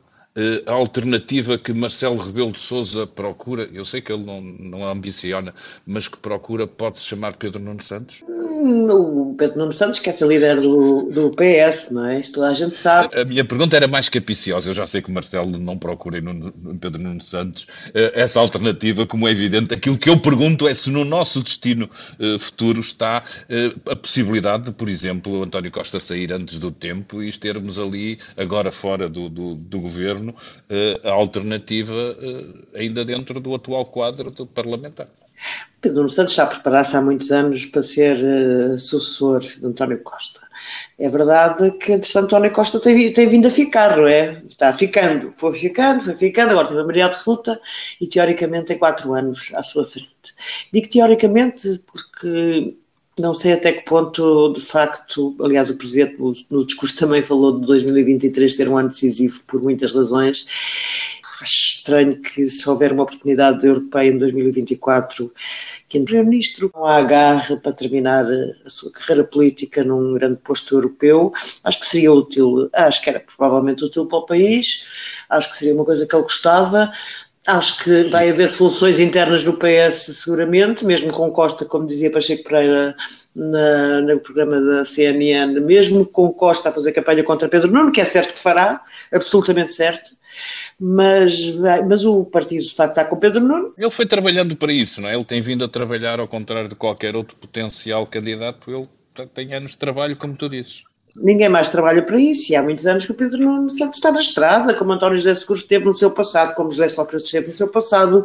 a 0.65 0.71
alternativa 0.71 1.57
que 1.57 1.73
Marcelo 1.73 2.17
Rebelo 2.17 2.51
de 2.51 2.59
Sousa 2.59 3.07
procura, 3.07 3.69
eu 3.73 3.83
sei 3.83 4.01
que 4.01 4.11
ele 4.11 4.23
não, 4.23 4.41
não 4.41 4.87
ambiciona, 4.87 5.53
mas 5.85 6.07
que 6.07 6.17
procura, 6.17 6.67
pode-se 6.67 7.05
chamar 7.05 7.35
Pedro 7.35 7.59
Nuno 7.59 7.81
Santos? 7.81 8.23
Hum, 8.27 8.87
o 8.89 9.35
Pedro 9.35 9.59
Nuno 9.59 9.71
Santos 9.71 9.99
quer 9.99 10.11
ser 10.11 10.27
líder 10.27 10.61
do, 10.61 11.09
do 11.11 11.31
PS, 11.31 11.91
não 11.91 12.05
é? 12.05 12.19
Isso 12.19 12.33
toda 12.33 12.47
a 12.49 12.53
gente 12.53 12.75
sabe. 12.75 13.19
A 13.19 13.25
minha 13.25 13.45
pergunta 13.45 13.75
era 13.75 13.87
mais 13.87 14.09
capiciosa. 14.09 14.69
Eu 14.69 14.73
já 14.73 14.85
sei 14.85 15.01
que 15.01 15.11
Marcelo 15.11 15.57
não 15.57 15.77
procura 15.77 16.19
em 16.19 16.77
Pedro 16.77 17.01
Nuno 17.01 17.21
Santos 17.21 17.67
eh, 17.93 18.11
essa 18.15 18.39
alternativa, 18.39 19.05
como 19.05 19.27
é 19.27 19.31
evidente. 19.31 19.73
Aquilo 19.73 19.97
que 19.97 20.09
eu 20.09 20.19
pergunto 20.19 20.67
é 20.67 20.73
se 20.73 20.89
no 20.89 21.05
nosso 21.05 21.41
destino 21.41 21.89
eh, 22.19 22.37
futuro 22.37 22.79
está 22.79 23.23
a 23.89 23.95
possibilidade 23.95 24.65
de, 24.65 24.71
por 24.71 24.89
exemplo, 24.89 25.43
António 25.43 25.71
Costa 25.71 25.99
sair 25.99 26.31
antes 26.31 26.59
do 26.59 26.71
tempo 26.71 27.23
e 27.23 27.31
termos 27.37 27.79
ali, 27.79 28.19
agora 28.35 28.71
fora 28.71 29.07
do, 29.07 29.29
do, 29.29 29.55
do 29.55 29.79
governo, 29.79 30.26
governo 30.27 30.35
eh, 30.69 30.99
a 31.03 31.11
alternativa 31.11 32.17
eh, 32.19 32.79
ainda 32.79 33.05
dentro 33.05 33.39
do 33.39 33.55
atual 33.55 33.85
quadro 33.85 34.31
do 34.31 34.45
parlamentar. 34.45 35.07
Pedro 35.81 35.97
Nuno 35.97 36.09
Santos 36.09 36.33
está 36.33 36.43
a 36.43 36.47
preparar-se 36.47 36.97
há 36.97 37.01
muitos 37.01 37.31
anos 37.31 37.65
para 37.67 37.83
ser 37.83 38.17
uh, 38.17 38.79
sucessor 38.79 39.39
de 39.39 39.65
António 39.65 40.01
Costa. 40.01 40.39
É 40.97 41.07
verdade 41.07 41.71
que, 41.77 42.01
António 42.15 42.51
Costa 42.51 42.79
tem, 42.79 43.13
tem, 43.13 43.27
vindo 43.27 43.47
a 43.47 43.51
ficar, 43.51 43.95
não 43.95 44.07
é? 44.07 44.41
Está 44.49 44.73
ficando, 44.73 45.31
foi 45.31 45.53
ficando, 45.53 46.03
foi 46.03 46.15
ficando, 46.15 46.51
agora 46.51 46.69
tem 46.69 46.79
a 46.79 46.81
maioria 46.81 47.05
absoluta 47.05 47.61
e, 48.01 48.07
teoricamente, 48.07 48.65
tem 48.65 48.79
quatro 48.79 49.13
anos 49.13 49.51
à 49.53 49.61
sua 49.61 49.85
frente. 49.85 50.09
Digo 50.73 50.89
teoricamente 50.89 51.83
porque 51.85 52.75
não 53.19 53.33
sei 53.33 53.53
até 53.53 53.73
que 53.73 53.85
ponto, 53.85 54.53
de 54.53 54.61
facto, 54.61 55.35
aliás, 55.41 55.69
o 55.69 55.75
Presidente 55.75 56.17
no, 56.19 56.65
discurso 56.65 56.97
também 56.97 57.23
falou 57.23 57.59
de 57.59 57.65
2023 57.65 58.55
ser 58.55 58.69
um 58.69 58.77
ano 58.77 58.89
decisivo 58.89 59.41
por 59.47 59.61
muitas 59.61 59.91
razões. 59.91 60.45
Acho 61.41 61.77
estranho 61.77 62.19
que 62.19 62.47
se 62.47 62.67
houver 62.67 62.91
uma 62.91 63.03
oportunidade 63.03 63.59
de 63.61 63.67
europeia 63.67 64.09
em 64.09 64.17
2024 64.17 65.31
que 65.87 65.99
o 65.99 66.03
Primeiro-Ministro 66.03 66.69
não 66.73 66.85
há 66.85 66.97
agarre 66.97 67.55
para 67.57 67.71
terminar 67.71 68.25
a 68.65 68.69
sua 68.69 68.91
carreira 68.91 69.23
política 69.23 69.83
num 69.83 70.13
grande 70.15 70.37
posto 70.37 70.75
europeu, 70.75 71.31
acho 71.63 71.79
que 71.79 71.85
seria 71.85 72.11
útil, 72.11 72.69
acho 72.73 73.01
que 73.01 73.09
era 73.09 73.19
provavelmente 73.21 73.85
útil 73.85 74.05
para 74.05 74.17
o 74.17 74.25
país, 74.25 74.85
acho 75.29 75.51
que 75.51 75.57
seria 75.57 75.73
uma 75.73 75.85
coisa 75.85 76.05
que 76.05 76.13
ele 76.13 76.23
gostava, 76.23 76.91
Acho 77.47 77.81
que 77.81 78.03
vai 78.09 78.29
haver 78.29 78.49
soluções 78.49 78.99
internas 78.99 79.45
no 79.45 79.53
PS, 79.53 80.17
seguramente, 80.17 80.83
mesmo 80.83 81.13
com 81.13 81.31
Costa, 81.31 81.63
como 81.63 81.87
dizia 81.87 82.11
Pacheco 82.11 82.43
Pereira 82.43 82.93
na, 83.33 84.01
no 84.01 84.19
programa 84.19 84.59
da 84.59 84.83
CNN, 84.83 85.57
mesmo 85.61 86.05
com 86.05 86.29
Costa 86.33 86.67
a 86.67 86.73
fazer 86.73 86.91
campanha 86.91 87.23
contra 87.23 87.47
Pedro 87.47 87.71
Nuno, 87.71 87.93
que 87.93 88.01
é 88.01 88.05
certo 88.05 88.33
que 88.33 88.39
fará, 88.39 88.83
absolutamente 89.13 89.71
certo, 89.71 90.11
mas, 90.77 91.55
mas 91.87 92.03
o 92.03 92.25
partido 92.25 92.65
de 92.65 92.75
facto 92.75 92.91
está 92.91 93.05
com 93.05 93.15
Pedro 93.15 93.39
Nuno. 93.39 93.73
Ele 93.77 93.91
foi 93.91 94.05
trabalhando 94.05 94.53
para 94.57 94.73
isso, 94.73 94.99
não 94.99 95.07
é? 95.07 95.15
Ele 95.15 95.23
tem 95.23 95.39
vindo 95.39 95.63
a 95.63 95.69
trabalhar, 95.69 96.19
ao 96.19 96.27
contrário 96.27 96.67
de 96.67 96.75
qualquer 96.75 97.15
outro 97.15 97.37
potencial 97.37 98.05
candidato, 98.05 98.69
ele 98.69 99.27
tem 99.33 99.53
anos 99.53 99.71
de 99.71 99.77
trabalho, 99.77 100.17
como 100.17 100.35
tu 100.35 100.49
dizes. 100.49 100.83
Ninguém 101.19 101.49
mais 101.49 101.69
trabalha 101.69 102.03
para 102.03 102.19
isso, 102.19 102.51
e 102.51 102.55
há 102.55 102.61
muitos 102.61 102.85
anos 102.85 103.05
que 103.05 103.11
o 103.11 103.15
Pedro 103.15 103.39
Nuno 103.39 103.69
Santos 103.71 103.97
está 103.97 104.11
na 104.11 104.19
estrada, 104.19 104.73
como 104.75 104.91
António 104.91 105.17
José 105.17 105.33
Seguro 105.33 105.63
teve 105.63 105.85
no 105.85 105.93
seu 105.93 106.11
passado, 106.11 106.53
como 106.53 106.71
José 106.71 106.89
Sócrates 106.89 107.31
teve 107.31 107.47
no 107.47 107.55
seu 107.55 107.67
passado, 107.67 108.23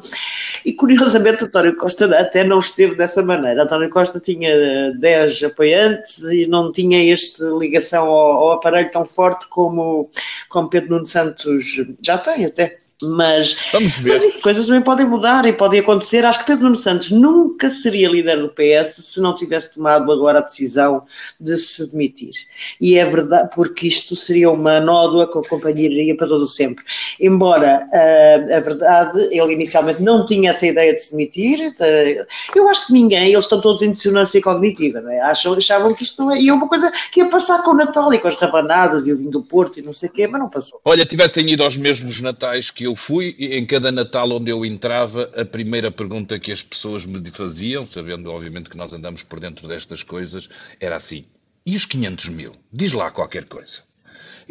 e 0.64 0.74
curiosamente 0.74 1.44
António 1.44 1.74
Costa 1.76 2.05
até 2.18 2.44
não 2.44 2.59
esteve 2.59 2.94
dessa 2.94 3.22
maneira. 3.22 3.62
António 3.62 3.88
Costa 3.88 4.20
tinha 4.20 4.92
10 4.98 5.44
apoiantes 5.44 6.18
e 6.24 6.46
não 6.46 6.70
tinha 6.70 7.11
esta 7.11 7.46
ligação 7.59 8.07
ao, 8.09 8.31
ao 8.33 8.52
aparelho 8.52 8.92
tão 8.92 9.07
forte 9.07 9.46
como, 9.48 10.11
como 10.50 10.68
Pedro 10.68 10.90
Nuno 10.90 11.07
Santos 11.07 11.64
já 12.02 12.18
tem 12.18 12.44
até. 12.44 12.78
Mas, 13.02 13.56
Vamos 13.72 13.96
ver. 13.98 14.20
mas 14.20 14.36
coisas 14.36 14.66
também 14.66 14.82
podem 14.82 15.06
mudar 15.06 15.44
e 15.46 15.52
podem 15.52 15.80
acontecer. 15.80 16.24
Acho 16.24 16.40
que 16.40 16.46
Pedro 16.46 16.64
Nuno 16.64 16.76
Santos 16.76 17.10
nunca 17.10 17.68
seria 17.68 18.08
líder 18.08 18.40
do 18.40 18.48
PS 18.48 18.96
se 19.04 19.20
não 19.20 19.34
tivesse 19.34 19.74
tomado 19.74 20.10
agora 20.10 20.38
a 20.38 20.42
decisão 20.42 21.02
de 21.40 21.56
se 21.56 21.90
demitir. 21.90 22.32
E 22.80 22.96
é 22.96 23.04
verdade, 23.04 23.50
porque 23.54 23.86
isto 23.88 24.14
seria 24.14 24.50
uma 24.50 24.80
nódoa 24.80 25.30
que 25.30 25.38
acompanharia 25.38 26.16
para 26.16 26.28
todo 26.28 26.42
o 26.42 26.46
sempre. 26.46 26.84
Embora 27.20 27.86
uh, 27.92 28.56
a 28.56 28.60
verdade, 28.60 29.28
ele 29.30 29.52
inicialmente 29.52 30.02
não 30.02 30.24
tinha 30.26 30.50
essa 30.50 30.66
ideia 30.66 30.94
de 30.94 31.00
se 31.00 31.12
demitir, 31.12 31.68
uh, 31.68 32.26
eu 32.54 32.68
acho 32.68 32.86
que 32.86 32.92
ninguém, 32.92 33.32
eles 33.32 33.44
estão 33.44 33.60
todos 33.60 33.82
em 33.82 33.92
dissonância 33.92 34.40
cognitiva, 34.40 35.00
não 35.00 35.10
é? 35.10 35.20
Acham, 35.20 35.54
achavam 35.54 35.94
que 35.94 36.02
isto 36.02 36.22
não 36.22 36.32
é. 36.32 36.38
E 36.38 36.48
é 36.48 36.52
uma 36.52 36.68
coisa 36.68 36.92
que 37.12 37.20
ia 37.20 37.28
passar 37.28 37.62
com 37.62 37.72
o 37.72 37.74
Natal 37.74 38.12
e 38.12 38.18
com 38.18 38.28
as 38.28 38.36
rabanadas 38.36 39.06
e 39.06 39.12
o 39.12 39.16
vinho 39.16 39.30
do 39.30 39.42
Porto 39.42 39.78
e 39.78 39.82
não 39.82 39.92
sei 39.92 40.08
o 40.08 40.12
quê, 40.12 40.26
mas 40.26 40.40
não 40.40 40.48
passou. 40.48 40.80
Olha, 40.84 41.04
tivessem 41.04 41.48
ido 41.50 41.62
aos 41.62 41.76
mesmos 41.76 42.20
Natais 42.20 42.70
que 42.70 42.84
eu 42.84 42.91
eu 42.92 42.96
fui, 42.96 43.35
em 43.38 43.64
cada 43.64 43.90
Natal 43.90 44.31
onde 44.33 44.50
eu 44.50 44.66
entrava, 44.66 45.33
a 45.35 45.46
primeira 45.46 45.90
pergunta 45.90 46.38
que 46.38 46.52
as 46.52 46.62
pessoas 46.62 47.07
me 47.07 47.31
faziam, 47.31 47.87
sabendo 47.87 48.31
obviamente 48.31 48.68
que 48.68 48.76
nós 48.76 48.92
andamos 48.92 49.22
por 49.22 49.40
dentro 49.40 49.66
destas 49.66 50.02
coisas, 50.02 50.50
era 50.78 50.96
assim: 50.96 51.24
e 51.64 51.74
os 51.74 51.87
500 51.87 52.28
mil? 52.28 52.52
Diz 52.70 52.92
lá 52.92 53.11
qualquer 53.11 53.46
coisa. 53.46 53.83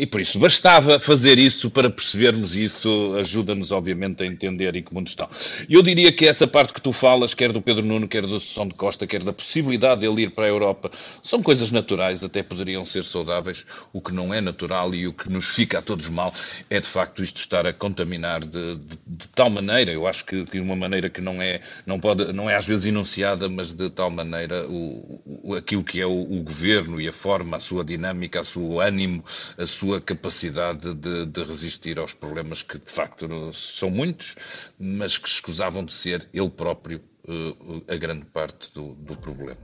E 0.02 0.08
por 0.08 0.20
isso 0.20 0.40
bastava 0.40 1.00
fazer 1.00 1.38
isso 1.38 1.70
para 1.70 1.88
percebermos 1.88 2.56
isso, 2.56 3.14
ajuda-nos 3.20 3.72
obviamente 3.72 4.24
a 4.24 4.26
entender 4.26 4.76
em 4.76 4.82
que 4.82 4.92
mundo 4.92 5.08
estão. 5.08 5.30
Eu 5.70 5.84
diria 5.84 6.12
que 6.12 6.26
essa 6.26 6.48
parte 6.48 6.74
que 6.74 6.82
tu 6.82 6.92
falas, 6.92 7.36
quer 7.36 7.54
do 7.54 7.62
Pedro 7.62 7.86
Nuno, 7.86 8.08
quer 8.08 8.24
da 8.24 8.40
Sussão 8.40 8.68
de 8.68 8.74
Costa, 8.74 9.06
quer 9.06 9.24
da 9.24 9.32
possibilidade 9.32 10.02
dele 10.02 10.24
ir 10.24 10.32
para 10.32 10.46
a 10.46 10.48
Europa, 10.48 10.90
são 11.22 11.44
coisas 11.44 11.70
naturais, 11.70 12.24
até 12.24 12.42
poderiam 12.42 12.84
ser 12.84 13.04
saudáveis. 13.04 13.64
O 13.94 14.02
que 14.02 14.12
não 14.12 14.34
é 14.34 14.42
natural 14.42 14.96
e 14.96 15.08
o 15.08 15.14
que 15.14 15.30
nos 15.30 15.54
fica 15.54 15.78
a 15.78 15.82
todos 15.84 16.10
mal 16.10 16.34
é 16.68 16.80
de 16.80 16.88
facto 16.88 17.22
isto 17.22 17.38
estar 17.38 17.68
a 17.68 17.72
contaminar 17.72 18.40
de, 18.44 18.78
de, 18.78 18.98
de 19.06 19.28
tal 19.36 19.52
maneira, 19.52 19.92
eu 19.92 20.08
acho 20.08 20.26
que 20.26 20.46
de 20.46 20.60
uma 20.60 20.76
maneira 20.76 21.12
que 21.12 21.22
não 21.22 21.40
é, 21.40 21.62
não 21.86 22.00
pode, 22.00 22.34
não 22.34 22.50
é 22.50 22.56
às 22.56 22.66
vezes 22.66 22.88
enunciada, 22.88 23.48
mas 23.48 23.72
de 23.72 23.88
tal 23.92 24.10
maneira 24.10 24.68
o, 24.68 25.22
o 25.44 25.54
aquilo 25.54 25.84
que 25.84 26.02
é 26.02 26.08
o, 26.08 26.22
o 26.22 26.42
governo 26.42 27.00
e 27.00 27.08
a 27.08 27.14
forma, 27.14 27.58
a 27.58 27.60
sua 27.60 27.84
dinâmica, 27.86 28.42
o 28.42 28.44
seu 28.44 28.82
ânimo, 28.82 29.24
a 29.60 29.68
sua 29.68 29.91
sua 29.92 30.00
capacidade 30.00 30.94
de, 30.94 31.26
de, 31.26 31.44
resistir 31.44 32.00
aos 32.00 32.14
problemas 32.14 32.64
que 32.64 32.78
de 32.78 32.90
facto 32.90 33.28
são 33.54 33.90
muitos, 33.90 34.38
mas 34.80 35.18
que 35.18 35.28
escusavam 35.28 35.84
de 35.84 35.92
ser 35.92 36.30
ele 36.34 36.50
próprio 36.50 37.02
uh, 37.28 37.84
a 37.92 37.98
grande 37.98 38.26
parte 38.26 38.74
do, 38.74 38.94
do, 38.94 39.18
problema. 39.18 39.60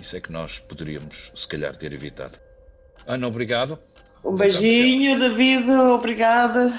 Isso 0.00 0.16
é 0.16 0.20
que 0.20 0.32
nós 0.32 0.58
poderíamos, 0.58 1.30
se 1.32 1.46
calhar, 1.46 1.76
ter 1.76 1.92
evitado. 1.92 2.40
Ana, 3.06 3.28
obrigado. 3.28 3.78
Um 4.24 4.34
beijinho, 4.34 5.16
David, 5.16 5.70
obrigada. 5.70 6.76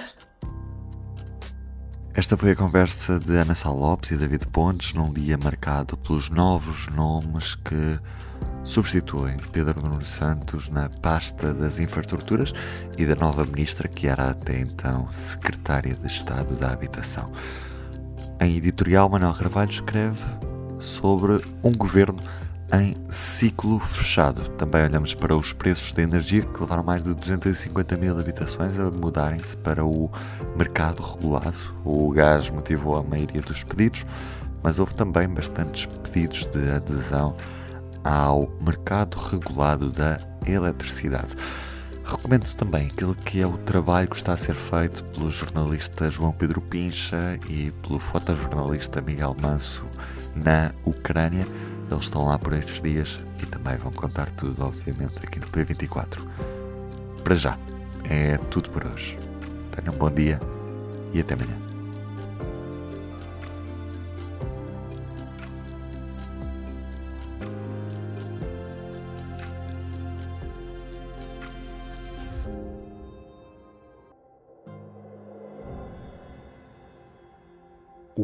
Esta 2.13 2.35
foi 2.35 2.51
a 2.51 2.55
conversa 2.55 3.17
de 3.17 3.33
Ana 3.33 3.55
Sá 3.55 3.71
Lopes 3.71 4.11
e 4.11 4.17
David 4.17 4.45
Pontes 4.47 4.93
num 4.93 5.09
dia 5.09 5.37
marcado 5.37 5.95
pelos 5.95 6.29
novos 6.29 6.87
nomes 6.87 7.55
que 7.55 7.97
substituem 8.63 9.37
Pedro 9.51 9.81
Nuno 9.81 10.05
Santos 10.05 10.69
na 10.69 10.89
pasta 10.89 11.53
das 11.53 11.79
infraestruturas 11.79 12.53
e 12.97 13.05
da 13.05 13.15
nova 13.15 13.45
ministra 13.45 13.87
que 13.87 14.07
era 14.07 14.29
até 14.29 14.59
então 14.59 15.11
secretária 15.11 15.95
de 15.95 16.07
Estado 16.07 16.55
da 16.55 16.71
Habitação. 16.71 17.31
Em 18.39 18.55
editorial, 18.55 19.09
Manuel 19.09 19.33
Carvalho 19.33 19.69
escreve 19.69 20.23
sobre 20.79 21.41
um 21.63 21.73
governo 21.73 22.19
em 22.71 22.95
ciclo 23.09 23.79
fechado. 23.79 24.47
Também 24.51 24.83
olhamos 24.83 25.13
para 25.13 25.35
os 25.35 25.53
preços 25.53 25.91
da 25.91 26.03
energia 26.03 26.41
que 26.41 26.61
levaram 26.61 26.83
mais 26.83 27.03
de 27.03 27.13
250 27.13 27.97
mil 27.97 28.17
habitações 28.17 28.79
a 28.79 28.91
mudarem-se 28.91 29.57
para 29.57 29.83
o 29.83 30.11
mercado 30.55 31.01
regulado. 31.01 31.57
O 31.83 32.11
gás 32.11 32.49
motivou 32.49 32.95
a 32.97 33.03
maioria 33.03 33.41
dos 33.41 33.63
pedidos, 33.63 34.05
mas 34.61 34.79
houve 34.79 34.93
também 34.93 35.27
bastantes 35.27 35.85
pedidos 35.85 36.45
de 36.45 36.69
adesão 36.69 37.35
ao 38.03 38.49
mercado 38.61 39.17
regulado 39.17 39.91
da 39.91 40.19
eletricidade. 40.45 41.35
Recomendo 42.03 42.51
também 42.55 42.87
aquele 42.87 43.13
que 43.13 43.41
é 43.41 43.45
o 43.45 43.57
trabalho 43.59 44.09
que 44.09 44.15
está 44.15 44.33
a 44.33 44.37
ser 44.37 44.55
feito 44.55 45.03
pelo 45.05 45.29
jornalista 45.29 46.09
João 46.09 46.31
Pedro 46.31 46.59
Pincha 46.59 47.39
e 47.47 47.71
pelo 47.83 47.99
fotojornalista 47.99 48.99
Miguel 48.99 49.35
Manso 49.39 49.85
na 50.35 50.71
Ucrânia. 50.85 51.45
Eles 51.91 52.03
estão 52.03 52.25
lá 52.25 52.37
por 52.39 52.53
estes 52.53 52.81
dias 52.81 53.19
e 53.41 53.45
também 53.45 53.77
vão 53.77 53.91
contar 53.91 54.31
tudo, 54.31 54.63
obviamente, 54.63 55.17
aqui 55.23 55.39
no 55.39 55.47
P24. 55.47 56.19
Para 57.23 57.35
já, 57.35 57.57
é 58.03 58.37
tudo 58.49 58.69
por 58.71 58.85
hoje. 58.85 59.17
Tenham 59.71 59.93
um 59.93 59.97
bom 59.97 60.09
dia 60.09 60.39
e 61.13 61.19
até 61.19 61.35
amanhã. 61.35 61.68